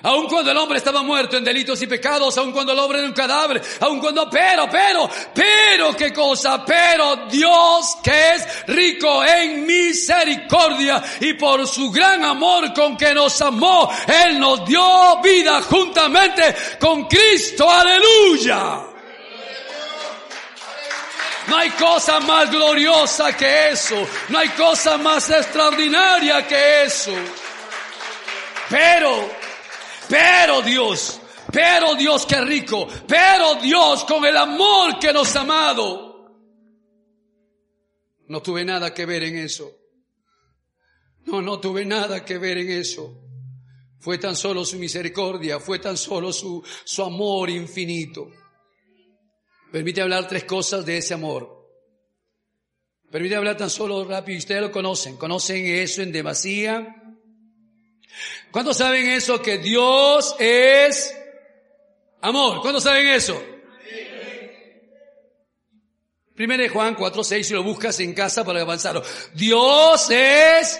[0.03, 3.07] Aun cuando el hombre estaba muerto en delitos y pecados, aun cuando el hombre era
[3.07, 9.65] un cadáver, aun cuando, pero, pero, pero, qué cosa, pero Dios que es rico en
[9.65, 13.91] misericordia y por su gran amor con que nos amó,
[14.25, 18.85] Él nos dio vida juntamente con Cristo, aleluya.
[21.47, 27.11] No hay cosa más gloriosa que eso, no hay cosa más extraordinaria que eso.
[28.69, 29.38] Pero,
[30.09, 36.09] pero Dios, pero Dios que rico, pero Dios con el amor que nos ha amado.
[38.27, 39.71] No tuve nada que ver en eso.
[41.25, 43.21] No, no tuve nada que ver en eso.
[43.99, 48.31] Fue tan solo su misericordia, fue tan solo su, su amor infinito.
[49.71, 51.59] Permite hablar tres cosas de ese amor.
[53.11, 56.98] Permite hablar tan solo rápido, y ustedes lo conocen, conocen eso en demasía,
[58.51, 59.41] ¿Cuántos saben eso?
[59.41, 61.15] Que Dios es
[62.21, 62.61] amor.
[62.61, 63.41] ¿Cuántos saben eso?
[66.35, 69.03] Primero de Juan 4, 6, si lo buscas en casa para avanzarlo.
[69.33, 70.79] Dios es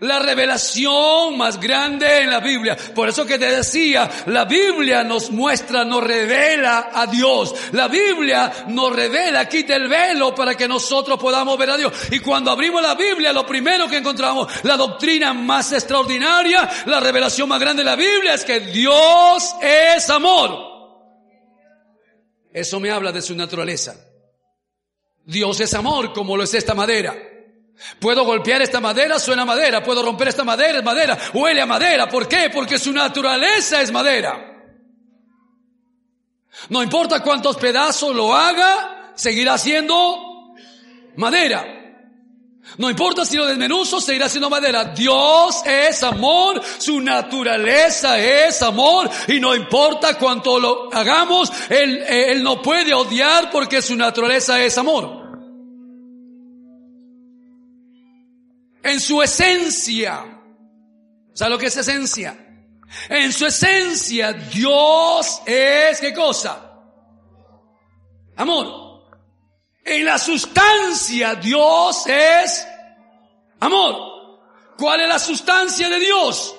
[0.00, 2.76] la revelación más grande en la Biblia.
[2.94, 7.54] Por eso que te decía, la Biblia nos muestra, nos revela a Dios.
[7.72, 11.92] La Biblia nos revela, quita el velo para que nosotros podamos ver a Dios.
[12.10, 17.48] Y cuando abrimos la Biblia, lo primero que encontramos, la doctrina más extraordinaria, la revelación
[17.48, 20.68] más grande de la Biblia es que Dios es amor.
[22.52, 23.94] Eso me habla de su naturaleza.
[25.24, 27.14] Dios es amor como lo es esta madera.
[28.00, 29.82] Puedo golpear esta madera, suena madera.
[29.82, 31.18] Puedo romper esta madera, es madera.
[31.32, 32.08] Huele a madera.
[32.08, 32.50] ¿Por qué?
[32.52, 34.48] Porque su naturaleza es madera.
[36.68, 40.54] No importa cuántos pedazos lo haga, seguirá siendo
[41.16, 41.74] madera.
[42.76, 44.84] No importa si lo desmenuzo, seguirá siendo madera.
[44.84, 52.42] Dios es amor, su naturaleza es amor, y no importa cuánto lo hagamos, Él, él
[52.42, 55.27] no puede odiar porque su naturaleza es amor.
[58.88, 60.24] En su esencia.
[61.34, 62.36] ¿Sabe lo que es esencia?
[63.08, 66.72] En su esencia, Dios es qué cosa?
[68.36, 68.88] Amor.
[69.84, 72.66] En la sustancia, Dios es
[73.60, 74.08] amor.
[74.76, 76.54] ¿Cuál es la sustancia de Dios?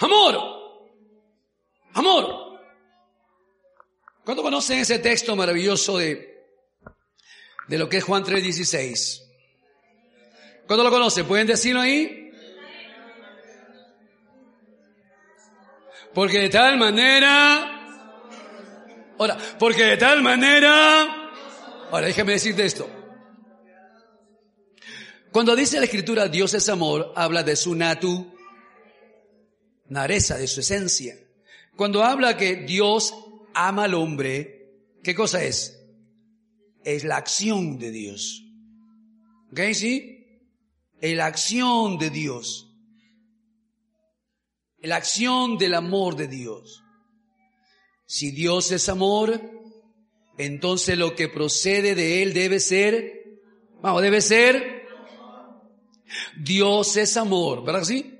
[0.00, 0.38] Amor.
[1.94, 2.60] Amor.
[4.24, 6.46] ¿Cuándo conocen ese texto maravilloso de,
[7.68, 9.23] de lo que es Juan 3:16?
[10.66, 11.26] ¿Cuándo lo conocen?
[11.26, 12.32] ¿Pueden decirlo ahí?
[16.14, 17.98] Porque de tal manera,
[19.18, 21.32] ahora, porque de tal manera,
[21.90, 22.88] ahora déjame decirte esto.
[25.32, 28.32] Cuando dice la escritura Dios es amor, habla de su natu,
[29.88, 31.16] nareza, de su esencia.
[31.76, 33.12] Cuando habla que Dios
[33.52, 34.70] ama al hombre,
[35.02, 35.80] ¿qué cosa es?
[36.84, 38.44] Es la acción de Dios.
[39.50, 39.60] ¿Ok?
[39.72, 40.13] ¿Sí?
[41.12, 42.70] La acción de Dios,
[44.78, 46.82] la acción del amor de Dios.
[48.06, 49.40] Si Dios es amor,
[50.38, 53.40] entonces lo que procede de Él debe ser,
[53.82, 54.86] vamos, debe ser,
[56.36, 58.10] Dios es amor, ¿verdad que sí?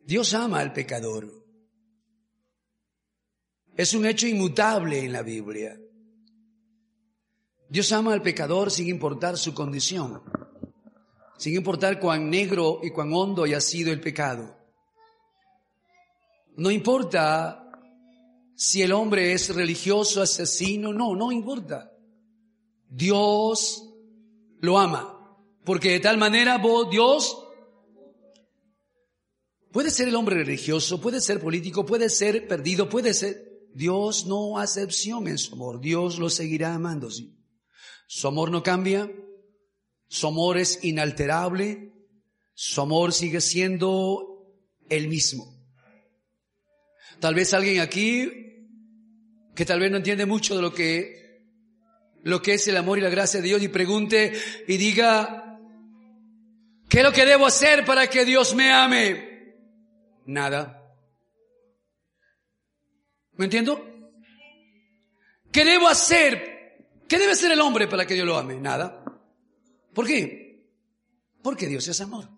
[0.00, 1.44] Dios ama al pecador.
[3.76, 5.78] Es un hecho inmutable en la Biblia.
[7.74, 10.22] Dios ama al pecador sin importar su condición,
[11.36, 14.56] sin importar cuán negro y cuán hondo haya sido el pecado.
[16.56, 17.68] No importa
[18.54, 21.90] si el hombre es religioso, asesino, no, no importa.
[22.88, 23.92] Dios
[24.60, 26.62] lo ama, porque de tal manera
[26.92, 27.44] Dios
[29.72, 33.52] puede ser el hombre religioso, puede ser político, puede ser perdido, puede ser...
[33.74, 37.10] Dios no hace excepción en su amor, Dios lo seguirá amando.
[38.06, 39.10] Su amor no cambia,
[40.08, 41.92] Su amor es inalterable.
[42.54, 44.34] Su amor sigue siendo
[44.88, 45.54] el mismo.
[47.20, 48.30] Tal vez alguien aquí
[49.54, 51.24] que tal vez no entiende mucho de lo que
[52.22, 54.32] lo que es el amor y la gracia de Dios y pregunte
[54.66, 55.58] y diga,
[56.88, 59.56] ¿qué es lo que debo hacer para que Dios me ame?
[60.26, 60.82] Nada.
[63.36, 63.84] ¿Me entiendo?
[65.52, 66.53] ¿Qué debo hacer?
[67.14, 68.58] ¿Qué debe hacer el hombre para que Dios lo ame?
[68.58, 69.04] Nada.
[69.94, 70.68] ¿Por qué?
[71.44, 72.28] Porque Dios es amor.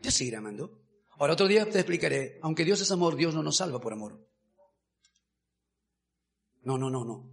[0.00, 0.80] Dios seguirá amando.
[1.18, 4.26] Ahora otro día te explicaré, aunque Dios es amor, Dios no nos salva por amor.
[6.62, 7.30] No, no, no, no.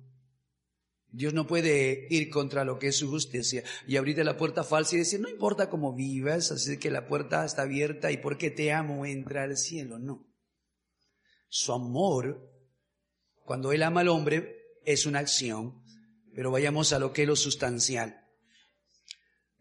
[1.07, 4.97] Dios no puede ir contra lo que es su justicia y abrirte la puerta falsa
[4.97, 8.73] y decir, no importa cómo vivas, así que la puerta está abierta y porque te
[8.73, 9.97] amo entra al cielo.
[9.97, 10.27] No.
[11.47, 12.51] Su amor,
[13.45, 15.84] cuando Él ama al hombre, es una acción,
[16.35, 18.21] pero vayamos a lo que es lo sustancial.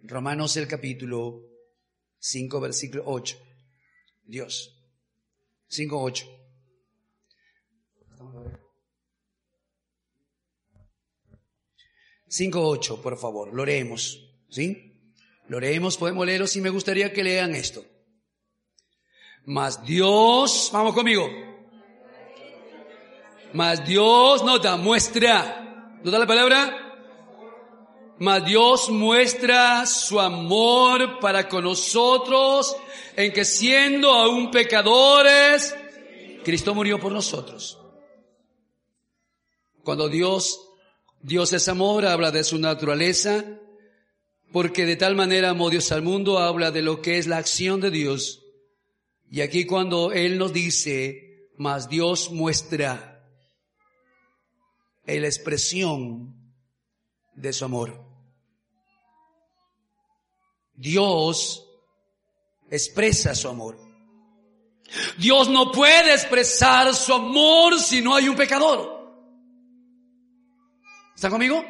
[0.02, 1.40] Romanos el capítulo
[2.18, 3.38] 5, versículo 8.
[4.24, 4.76] Dios.
[5.68, 6.26] 5, 8.
[12.28, 14.18] 5.8, por favor, lo leemos,
[14.50, 15.12] ¿sí?
[15.46, 17.84] Lo leemos, podemos leerlo si me gustaría que lean esto.
[19.44, 21.30] Mas Dios, vamos conmigo.
[23.52, 25.63] Mas Dios, nota, muestra,
[26.05, 26.80] nota la palabra.
[28.18, 32.76] Mas Dios muestra su amor para con nosotros
[33.16, 35.74] en que siendo aún pecadores,
[36.44, 37.78] Cristo murió por nosotros.
[39.82, 40.61] Cuando Dios
[41.24, 43.46] Dios es amor, habla de su naturaleza,
[44.52, 47.80] porque de tal manera amó Dios al mundo, habla de lo que es la acción
[47.80, 48.42] de Dios.
[49.30, 53.13] Y aquí cuando Él nos dice, más Dios muestra
[55.07, 56.34] la expresión
[57.34, 58.02] de su amor.
[60.74, 61.66] Dios
[62.70, 63.78] expresa su amor.
[65.18, 68.94] Dios no puede expresar su amor si no hay un pecador.
[71.14, 71.64] ¿Está conmigo?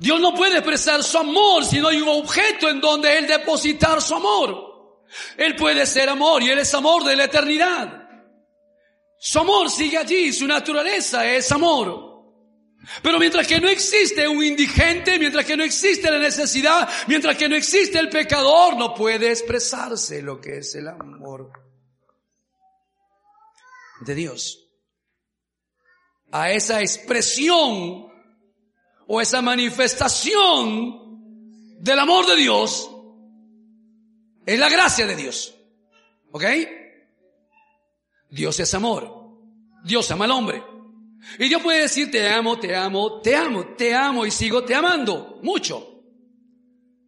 [0.00, 4.02] Dios no puede expresar su amor si no hay un objeto en donde Él depositar
[4.02, 5.02] su amor.
[5.36, 8.04] Él puede ser amor y Él es amor de la eternidad.
[9.18, 12.03] Su amor sigue allí, su naturaleza es amor.
[13.02, 17.48] Pero mientras que no existe un indigente, mientras que no existe la necesidad, mientras que
[17.48, 21.52] no existe el pecador, no puede expresarse lo que es el amor
[24.00, 24.60] de Dios.
[26.32, 28.06] A esa expresión
[29.06, 31.04] o esa manifestación
[31.80, 32.90] del amor de Dios
[34.46, 35.54] es la gracia de Dios.
[36.32, 36.44] ¿Ok?
[38.30, 39.24] Dios es amor.
[39.84, 40.73] Dios ama al hombre.
[41.38, 44.74] Y Dios puede decir, te amo, te amo, te amo, te amo y sigo te
[44.74, 46.02] amando mucho.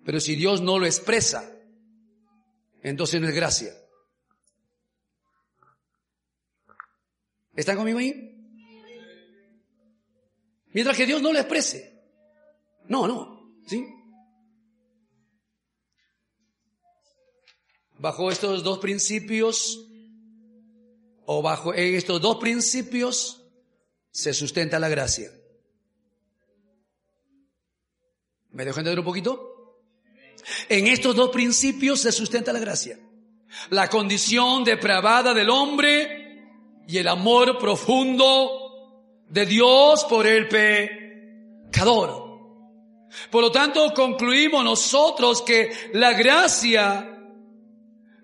[0.04, 1.52] Pero si Dios no lo expresa,
[2.82, 3.72] entonces no es gracia.
[7.54, 8.36] ¿Están conmigo ahí?
[10.72, 12.02] Mientras que Dios no lo exprese.
[12.86, 13.50] No, no.
[13.66, 13.84] ¿Sí?
[17.98, 19.88] Bajo estos dos principios,
[21.24, 23.45] o bajo estos dos principios,
[24.16, 25.30] se sustenta la gracia.
[28.52, 29.82] ¿Me dejo entender un poquito?
[30.70, 32.98] En estos dos principios se sustenta la gracia.
[33.68, 36.40] La condición depravada del hombre
[36.88, 42.24] y el amor profundo de Dios por el pecador.
[43.30, 47.15] Por lo tanto, concluimos nosotros que la gracia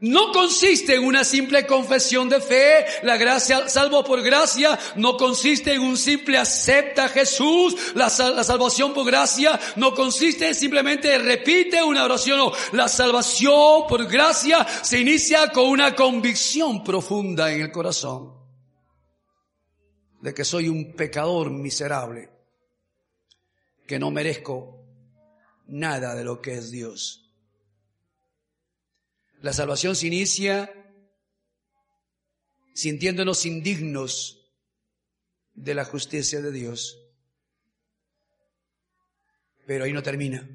[0.02, 2.84] no consiste en una simple confesión de fe.
[3.02, 7.76] La gracia, salvo por gracia, no consiste en un simple acepta a Jesús.
[7.94, 12.38] La, salvación por gracia no consiste en simplemente repite una oración.
[12.38, 12.52] No.
[12.72, 18.34] La salvación por gracia se inicia con una convicción profunda en el corazón
[20.20, 22.28] de que soy un pecador miserable,
[23.86, 24.84] que no merezco
[25.68, 27.21] nada de lo que es Dios.
[29.42, 30.72] La salvación se inicia
[32.72, 34.50] sintiéndonos indignos
[35.52, 36.98] de la justicia de Dios.
[39.66, 40.48] Pero ahí no termina.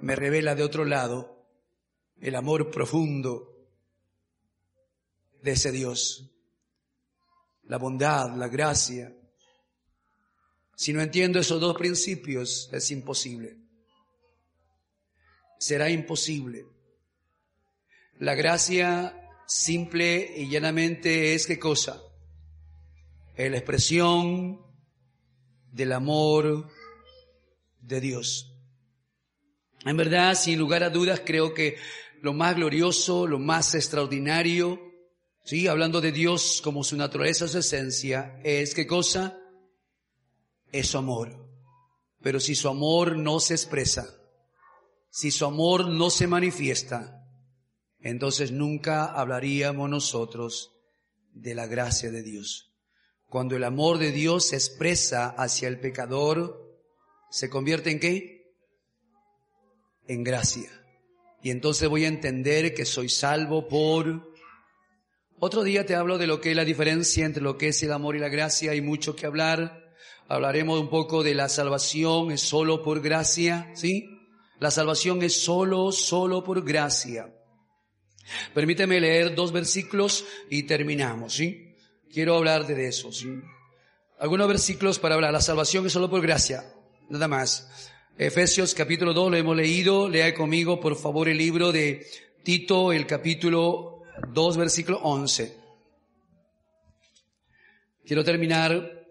[0.00, 1.48] Me revela de otro lado
[2.20, 3.68] el amor profundo
[5.42, 6.30] de ese Dios
[7.68, 9.14] la bondad, la gracia.
[10.74, 13.56] Si no entiendo esos dos principios, es imposible.
[15.58, 16.66] Será imposible.
[18.18, 19.14] La gracia
[19.46, 22.02] simple y llanamente es qué cosa?
[23.34, 24.58] Es la expresión
[25.70, 26.66] del amor
[27.80, 28.54] de Dios.
[29.84, 31.76] En verdad, sin lugar a dudas, creo que
[32.22, 34.80] lo más glorioso, lo más extraordinario,
[35.44, 39.38] sí, hablando de Dios como su naturaleza, su esencia, es qué cosa?
[40.72, 41.46] Es su amor.
[42.22, 44.08] Pero si su amor no se expresa,
[45.10, 47.15] si su amor no se manifiesta,
[48.00, 50.72] entonces nunca hablaríamos nosotros
[51.32, 52.72] de la gracia de Dios.
[53.28, 56.78] Cuando el amor de Dios se expresa hacia el pecador,
[57.30, 58.54] ¿se convierte en qué?
[60.06, 60.70] En gracia.
[61.42, 64.32] Y entonces voy a entender que soy salvo por...
[65.38, 67.92] Otro día te hablo de lo que es la diferencia entre lo que es el
[67.92, 68.70] amor y la gracia.
[68.70, 69.92] Hay mucho que hablar.
[70.28, 74.08] Hablaremos un poco de la salvación, es solo por gracia, ¿sí?
[74.58, 77.32] La salvación es solo, solo por gracia.
[78.54, 81.74] Permíteme leer dos versículos y terminamos, ¿sí?
[82.12, 83.28] Quiero hablar de eso, ¿sí?
[84.18, 85.32] Algunos versículos para hablar.
[85.32, 86.64] La salvación es solo por gracia,
[87.08, 87.92] nada más.
[88.18, 90.08] Efesios capítulo 2 lo hemos leído.
[90.08, 92.06] Lea conmigo, por favor, el libro de
[92.42, 94.02] Tito, el capítulo
[94.32, 95.56] 2, versículo 11.
[98.06, 99.04] Quiero terminar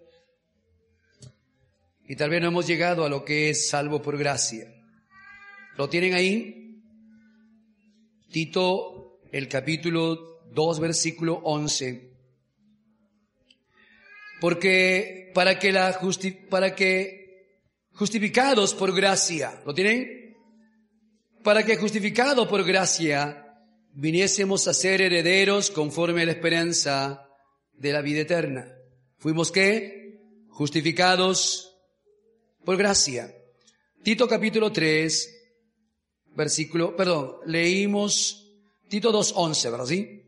[2.08, 4.74] y tal vez no hemos llegado a lo que es salvo por gracia.
[5.78, 6.82] ¿Lo tienen ahí?
[8.32, 8.95] Tito,
[9.36, 12.10] el capítulo 2, versículo 11.
[14.40, 17.58] Porque para que la justi para que
[17.92, 20.38] justificados por gracia, ¿lo tienen?
[21.44, 23.60] Para que justificados por gracia
[23.92, 27.28] viniésemos a ser herederos conforme a la esperanza
[27.74, 28.74] de la vida eterna.
[29.18, 30.18] Fuimos qué?
[30.48, 31.76] Justificados
[32.64, 33.36] por gracia.
[34.02, 35.58] Tito capítulo 3,
[36.38, 38.45] versículo, perdón, leímos
[38.90, 39.86] Tito 2.11, ¿verdad?
[39.86, 40.24] ¿Sí?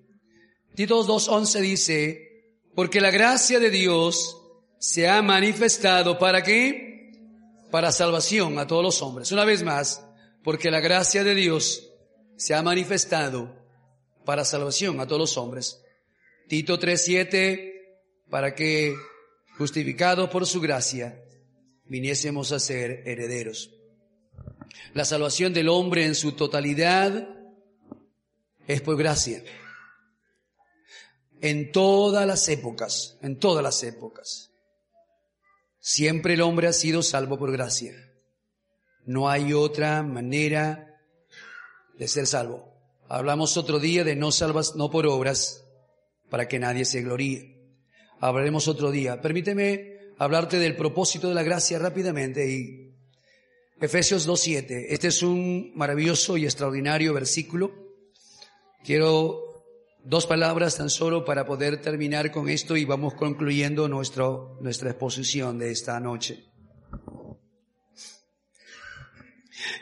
[0.75, 2.27] Tito 2.11 dice,
[2.75, 4.41] porque la gracia de Dios
[4.79, 7.11] se ha manifestado para qué?
[7.71, 9.31] Para salvación a todos los hombres.
[9.31, 10.05] Una vez más,
[10.43, 11.89] porque la gracia de Dios
[12.35, 13.55] se ha manifestado
[14.25, 15.81] para salvación a todos los hombres.
[16.47, 17.73] Tito 3.7,
[18.29, 18.95] para que,
[19.57, 21.21] justificados por su gracia,
[21.85, 23.71] viniésemos a ser herederos.
[24.93, 27.36] La salvación del hombre en su totalidad
[28.67, 29.43] es por gracia.
[31.41, 34.51] En todas las épocas, en todas las épocas,
[35.79, 37.93] siempre el hombre ha sido salvo por gracia.
[39.05, 40.99] No hay otra manera
[41.97, 42.73] de ser salvo.
[43.07, 45.63] Hablamos otro día de no salvas, no por obras,
[46.29, 47.55] para que nadie se gloríe.
[48.19, 49.21] Hablaremos otro día.
[49.21, 52.95] Permíteme hablarte del propósito de la gracia rápidamente y
[53.79, 54.87] Efesios 2.7.
[54.89, 57.86] Este es un maravilloso y extraordinario versículo.
[58.87, 59.43] Quiero
[60.05, 65.71] dos palabras tan solo para poder terminar con esto y vamos concluyendo nuestra exposición de
[65.71, 66.45] esta noche.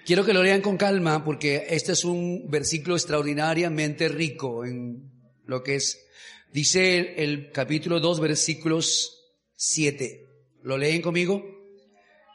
[0.08, 5.12] Quiero que lo lean con calma porque este es un versículo extraordinariamente rico en
[5.45, 6.03] lo que es,
[6.51, 9.20] dice el capítulo 2 versículos
[9.56, 10.26] 7.
[10.64, 11.45] ¿Lo leen conmigo?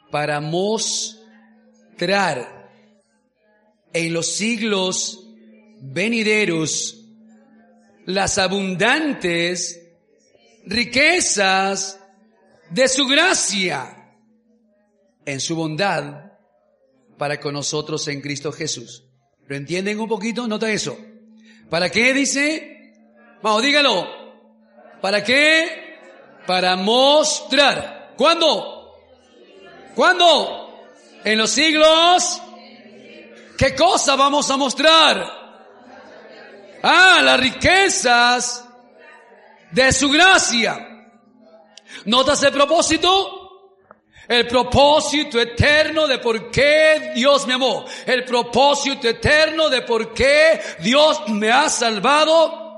[0.09, 1.19] Para mostrar
[3.91, 5.27] en los siglos
[5.81, 6.97] venideros
[8.05, 9.81] las abundantes
[10.65, 11.99] riquezas
[12.69, 14.15] de su gracia
[15.25, 16.31] en su bondad
[17.17, 19.05] para con nosotros en Cristo Jesús.
[19.47, 20.47] ¿Lo entienden un poquito?
[20.47, 20.97] Nota eso.
[21.69, 22.93] ¿Para qué dice?
[23.41, 24.07] Vamos, dígalo.
[25.01, 25.99] ¿Para qué?
[26.45, 28.13] Para mostrar.
[28.17, 28.93] ¿Cuándo?
[29.95, 30.85] ¿Cuándo?
[31.23, 32.41] En los siglos.
[33.57, 35.40] ¿Qué cosa vamos a mostrar?
[36.83, 38.65] Ah, las riquezas
[39.71, 40.87] de su gracia.
[42.05, 43.37] ¿Notas el propósito?
[44.27, 47.85] El propósito eterno de por qué Dios me amó.
[48.05, 52.70] El propósito eterno de por qué Dios me ha salvado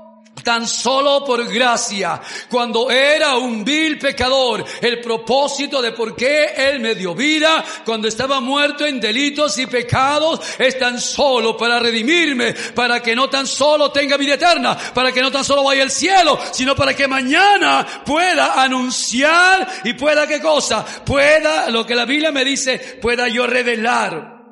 [0.44, 6.80] tan solo por gracia, cuando era un vil pecador, el propósito de por qué Él
[6.80, 12.52] me dio vida, cuando estaba muerto en delitos y pecados, es tan solo para redimirme,
[12.74, 15.90] para que no tan solo tenga vida eterna, para que no tan solo vaya al
[15.90, 22.04] cielo, sino para que mañana pueda anunciar y pueda qué cosa, pueda, lo que la
[22.04, 24.42] Biblia me dice, pueda yo revelar,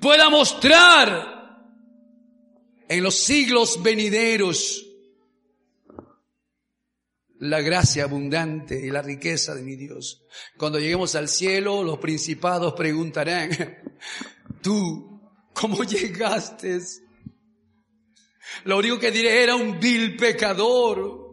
[0.00, 1.39] pueda mostrar
[2.90, 4.84] en los siglos venideros
[7.38, 10.24] la gracia abundante y la riqueza de mi Dios.
[10.56, 13.50] Cuando lleguemos al cielo, los principados preguntarán,
[14.62, 15.20] tú,
[15.54, 16.80] ¿cómo llegaste?
[18.64, 21.30] Lo único que diré era un vil pecador.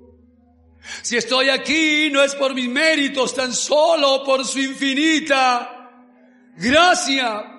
[1.02, 5.90] Si estoy aquí no es por mis méritos, tan solo por su infinita
[6.56, 7.52] gracia.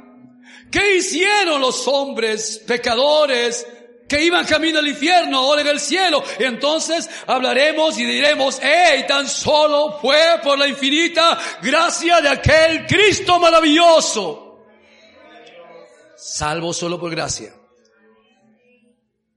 [0.70, 3.66] ¿Qué hicieron los hombres pecadores
[4.08, 6.22] que iban camino al infierno, ahora en el cielo.
[6.40, 12.86] Y entonces hablaremos y diremos, hey, tan solo fue por la infinita gracia de aquel
[12.86, 14.66] Cristo maravilloso.
[16.16, 17.54] Salvo solo por gracia.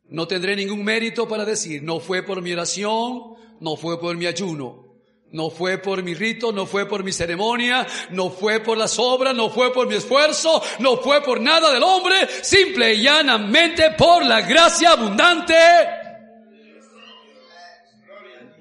[0.06, 4.26] No tendré ningún mérito para decir, no fue por mi oración, no fue por mi
[4.26, 4.90] ayuno,
[5.32, 9.34] no fue por mi rito, no fue por mi ceremonia, no fue por las obras,
[9.34, 14.26] no fue por mi esfuerzo, no fue por nada del hombre, simple y llanamente por
[14.26, 15.53] la gracia abundante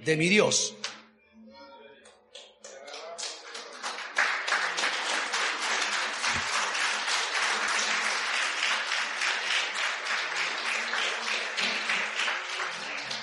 [0.05, 0.75] de mi Dios.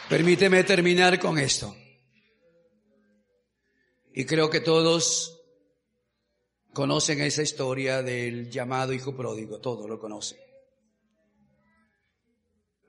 [0.09, 1.75] Permíteme terminar con esto.
[4.17, 5.43] Y creo que todos
[6.73, 10.39] conocen esa historia del llamado hijo pródigo, todos lo conocen.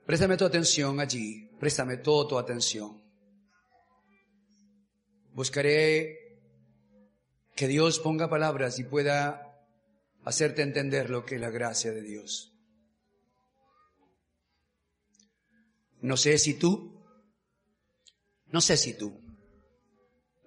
[0.07, 2.99] Préstame tu atención allí, préstame toda tu atención.
[5.33, 6.41] Buscaré
[7.55, 9.55] que Dios ponga palabras y pueda
[10.23, 12.55] hacerte entender lo que es la gracia de Dios.
[16.01, 17.05] No sé si tú,
[18.47, 19.28] no sé si tú,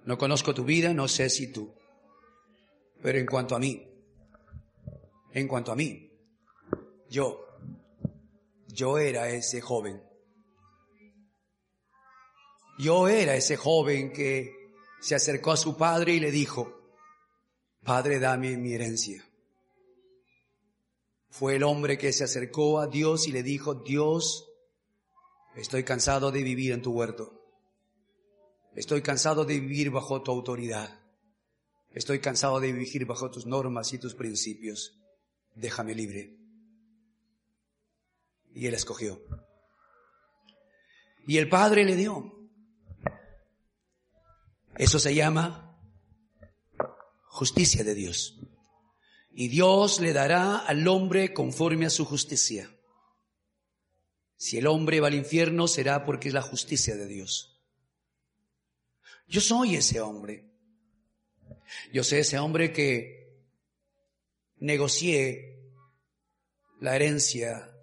[0.05, 1.73] no conozco tu vida, no sé si tú.
[3.03, 3.87] Pero en cuanto a mí,
[5.33, 6.11] en cuanto a mí,
[7.09, 7.45] yo,
[8.69, 10.03] yo era ese joven.
[12.79, 16.81] Yo era ese joven que se acercó a su padre y le dijo,
[17.85, 19.29] Padre, dame mi herencia.
[21.29, 24.49] Fue el hombre que se acercó a Dios y le dijo, Dios,
[25.57, 27.42] estoy cansado de vivir en tu huerto.
[28.75, 31.01] Estoy cansado de vivir bajo tu autoridad.
[31.91, 34.99] Estoy cansado de vivir bajo tus normas y tus principios.
[35.55, 36.39] Déjame libre.
[38.55, 39.21] Y él escogió.
[41.27, 42.33] Y el Padre le dio.
[44.77, 45.79] Eso se llama
[47.27, 48.39] justicia de Dios.
[49.35, 52.71] Y Dios le dará al hombre conforme a su justicia.
[54.37, 57.52] Si el hombre va al infierno será porque es la justicia de Dios.
[59.33, 60.45] Yo soy ese hombre.
[61.91, 63.41] Yo soy ese hombre que
[64.59, 65.73] negocié
[66.81, 67.75] la herencia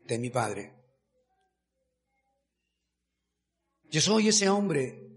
[0.00, 0.74] de mi padre.
[3.84, 5.08] Yo soy ese hombre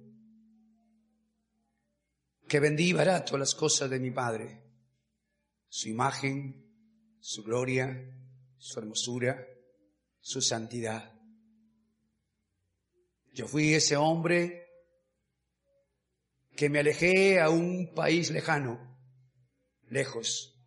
[2.47, 4.63] que vendí barato las cosas de mi padre,
[5.67, 6.71] su imagen,
[7.19, 8.17] su gloria,
[8.57, 9.45] su hermosura,
[10.21, 11.16] su santidad.
[13.37, 14.65] Yo fui ese hombre
[16.55, 18.97] que me alejé a un país lejano,
[19.89, 20.59] lejos,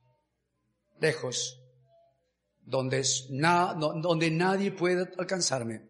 [1.01, 1.61] lejos,
[2.61, 5.89] donde, donde nadie puede alcanzarme,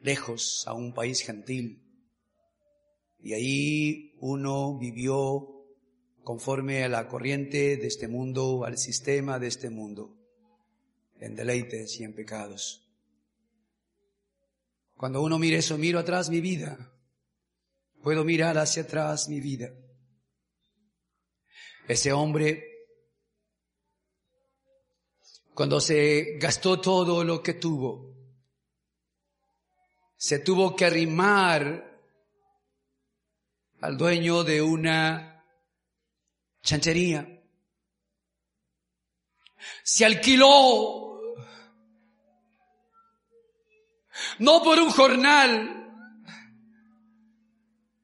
[0.00, 1.80] lejos a un país gentil.
[3.20, 5.46] Y ahí uno vivió
[6.24, 10.18] conforme a la corriente de este mundo, al sistema de este mundo,
[11.20, 12.85] en deleites y en pecados.
[14.96, 16.92] Cuando uno mira eso, miro atrás mi vida.
[18.02, 19.70] Puedo mirar hacia atrás mi vida.
[21.86, 22.64] Ese hombre,
[25.54, 28.16] cuando se gastó todo lo que tuvo,
[30.16, 32.00] se tuvo que arrimar
[33.82, 35.44] al dueño de una
[36.62, 37.42] chanchería.
[39.84, 41.05] Se alquiló
[44.38, 45.76] no por un jornal,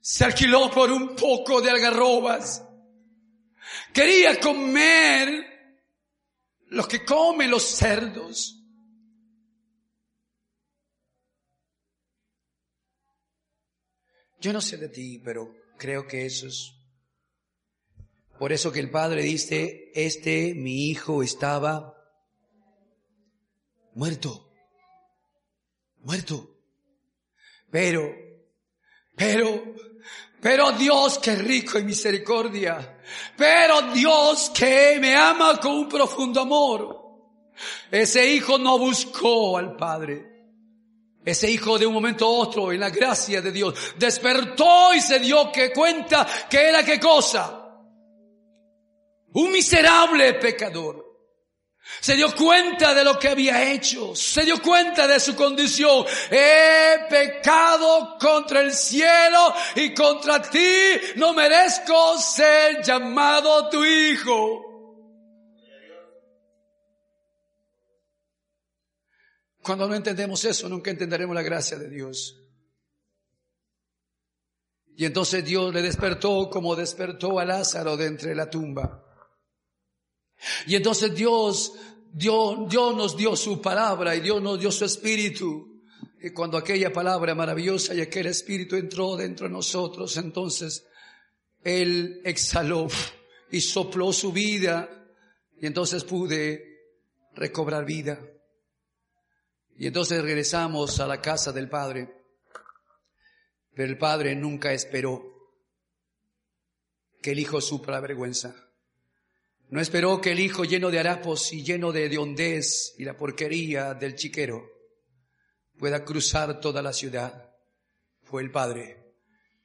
[0.00, 2.64] se alquiló por un poco de algarrobas.
[3.92, 5.78] Quería comer
[6.68, 8.58] lo que comen los cerdos.
[14.40, 16.74] Yo no sé de ti, pero creo que eso es.
[18.38, 21.96] Por eso que el padre dice, este, mi hijo, estaba
[23.94, 24.51] muerto
[26.02, 26.48] muerto.
[27.70, 28.14] Pero,
[29.16, 29.74] pero,
[30.40, 33.00] pero Dios que rico en misericordia.
[33.36, 37.02] Pero Dios que me ama con un profundo amor.
[37.90, 40.32] Ese hijo no buscó al Padre.
[41.24, 45.20] Ese hijo de un momento a otro, en la gracia de Dios, despertó y se
[45.20, 47.62] dio que cuenta que era qué cosa.
[49.34, 51.01] Un miserable pecador.
[52.00, 54.14] Se dio cuenta de lo que había hecho.
[54.14, 56.04] Se dio cuenta de su condición.
[56.30, 61.00] He pecado contra el cielo y contra ti.
[61.16, 64.72] No merezco ser llamado tu hijo.
[69.62, 72.36] Cuando no entendemos eso, nunca entenderemos la gracia de Dios.
[74.96, 79.01] Y entonces Dios le despertó como despertó a Lázaro de entre la tumba.
[80.66, 81.72] Y entonces Dios,
[82.12, 85.82] Dios, Dios nos dio su palabra y Dios nos dio su espíritu.
[86.20, 90.86] Y cuando aquella palabra maravillosa y aquel espíritu entró dentro de nosotros, entonces
[91.64, 92.88] Él exhaló
[93.50, 94.88] y sopló su vida
[95.60, 96.64] y entonces pude
[97.34, 98.20] recobrar vida.
[99.76, 102.22] Y entonces regresamos a la casa del Padre.
[103.74, 105.22] Pero el padre nunca esperó
[107.22, 108.54] que el hijo supra vergüenza.
[109.72, 113.94] No esperó que el hijo lleno de harapos y lleno de hondez y la porquería
[113.94, 114.70] del chiquero
[115.78, 117.50] pueda cruzar toda la ciudad.
[118.20, 119.14] Fue el padre.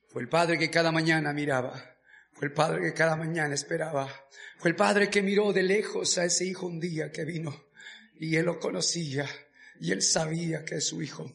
[0.07, 1.97] Fue el padre que cada mañana miraba.
[2.31, 4.09] Fue el padre que cada mañana esperaba.
[4.57, 7.65] Fue el padre que miró de lejos a ese hijo un día que vino
[8.17, 9.27] y él lo conocía
[9.81, 11.29] y él sabía que es su hijo.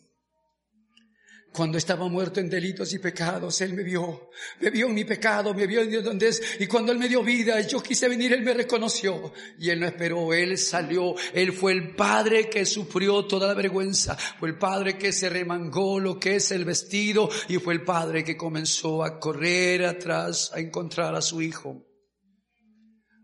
[1.53, 4.31] Cuando estaba muerto en delitos y pecados, Él me vio,
[4.61, 7.23] me vio en mi pecado, me vio en donde es, y cuando Él me dio
[7.23, 11.73] vida, yo quise venir, Él me reconoció, y Él no esperó, Él salió, Él fue
[11.73, 16.37] el Padre que sufrió toda la vergüenza, fue el Padre que se remangó lo que
[16.37, 21.21] es el vestido, y fue el Padre que comenzó a correr atrás a encontrar a
[21.21, 21.85] su Hijo.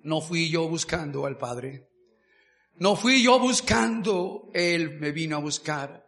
[0.03, 1.89] No fui yo buscando al Padre,
[2.77, 6.08] no fui yo buscando, Él me vino a buscar.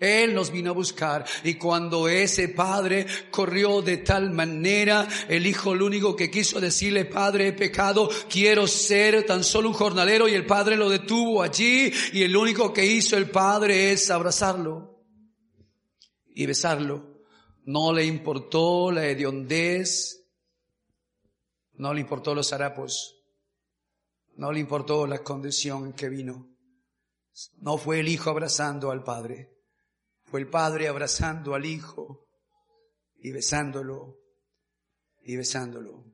[0.00, 5.74] Él nos vino a buscar y cuando ese padre corrió de tal manera, el hijo
[5.74, 10.32] lo único que quiso decirle, padre, he pecado, quiero ser tan solo un jornalero y
[10.32, 15.04] el padre lo detuvo allí y el único que hizo el padre es abrazarlo
[16.28, 17.20] y besarlo.
[17.66, 20.24] No le importó la hediondez,
[21.74, 23.16] no le importó los harapos,
[24.36, 26.48] no le importó la condición en que vino.
[27.58, 29.59] No fue el hijo abrazando al padre
[30.30, 32.28] fue el padre abrazando al hijo
[33.18, 34.16] y besándolo
[35.22, 36.04] y besándolo.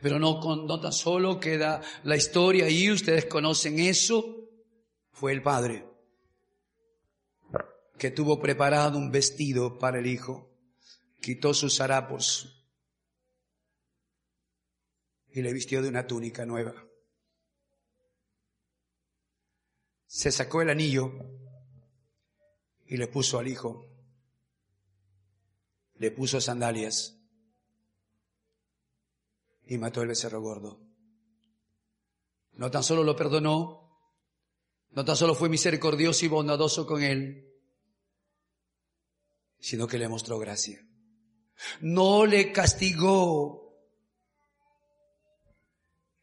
[0.00, 4.48] Pero no, no tan solo queda la historia ahí, ustedes conocen eso.
[5.10, 5.86] Fue el padre
[7.98, 10.50] que tuvo preparado un vestido para el hijo,
[11.20, 12.66] quitó sus harapos
[15.28, 16.74] y le vistió de una túnica nueva.
[20.06, 21.35] Se sacó el anillo
[22.88, 23.86] y le puso al hijo,
[25.94, 27.18] le puso sandalias
[29.66, 30.80] y mató el becerro gordo.
[32.52, 33.98] No tan solo lo perdonó,
[34.90, 37.52] no tan solo fue misericordioso y bondadoso con él,
[39.58, 40.86] sino que le mostró gracia.
[41.80, 43.74] No le castigó.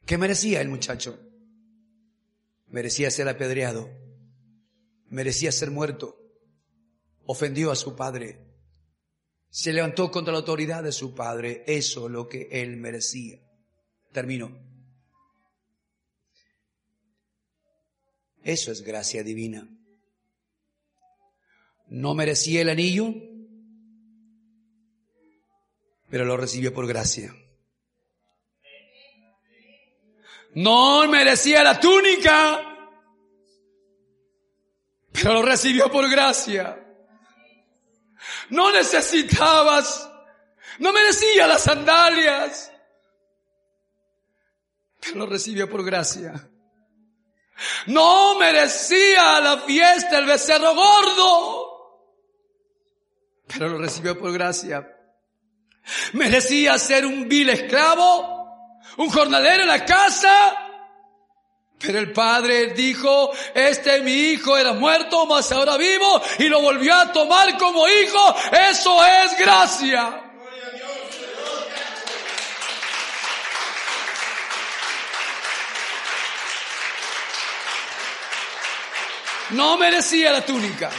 [0.06, 1.20] ¿Qué merecía el muchacho?
[2.68, 3.90] Merecía ser apedreado,
[5.10, 6.23] merecía ser muerto
[7.26, 8.40] ofendió a su padre,
[9.50, 13.40] se levantó contra la autoridad de su padre, eso lo que él merecía.
[14.12, 14.52] Terminó.
[18.44, 19.70] Eso es gracia divina.
[21.88, 23.14] No merecía el anillo,
[26.10, 27.34] pero lo recibió por gracia.
[30.56, 32.90] No merecía la túnica,
[35.12, 36.83] pero lo recibió por gracia.
[38.50, 40.10] No necesitabas,
[40.80, 42.72] no merecía las sandalias,
[45.00, 46.50] pero lo recibió por gracia.
[47.88, 51.74] No merecía la fiesta el becerro gordo,
[53.48, 54.90] pero lo recibió por gracia.
[56.14, 60.63] Merecía ser un vil esclavo, un jornalero en la casa,
[61.86, 66.94] pero el padre dijo, este mi hijo era muerto, mas ahora vivo, y lo volvió
[66.94, 68.36] a tomar como hijo.
[68.70, 70.20] Eso es gracia.
[79.50, 80.90] No merecía la túnica.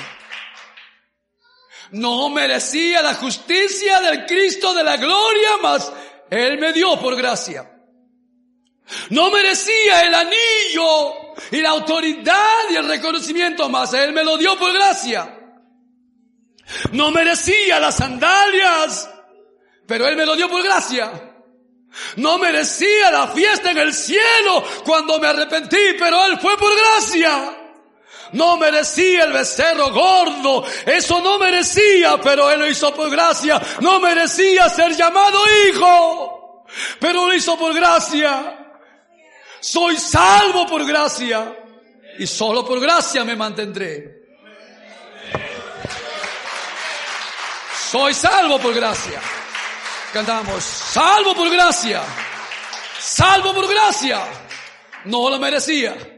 [1.93, 5.90] No merecía la justicia del Cristo de la gloria, mas
[6.31, 7.73] Él me dio por gracia.
[9.11, 14.59] No merecía el anillo y la autoridad y el reconocimiento, más Él me lo dio
[14.59, 15.40] por gracia.
[16.93, 19.11] No merecía las sandalias,
[19.86, 21.32] pero Él me lo dio por gracia.
[22.16, 27.59] No merecía la fiesta en el cielo cuando me arrepentí, pero Él fue por gracia.
[28.32, 33.61] No merecía el becerro gordo, eso no merecía, pero Él lo hizo por gracia.
[33.81, 35.39] No merecía ser llamado
[35.69, 36.65] hijo,
[36.98, 38.64] pero lo hizo por gracia.
[39.65, 41.57] Soy salvo por gracia.
[42.19, 44.23] y solo por gracia me mantendré.
[47.91, 49.20] Soy salvo por gracia.
[50.12, 52.03] Cantamos, salvo por gracia.
[53.01, 54.23] Salvo por gracia.
[55.07, 56.14] No lo merecía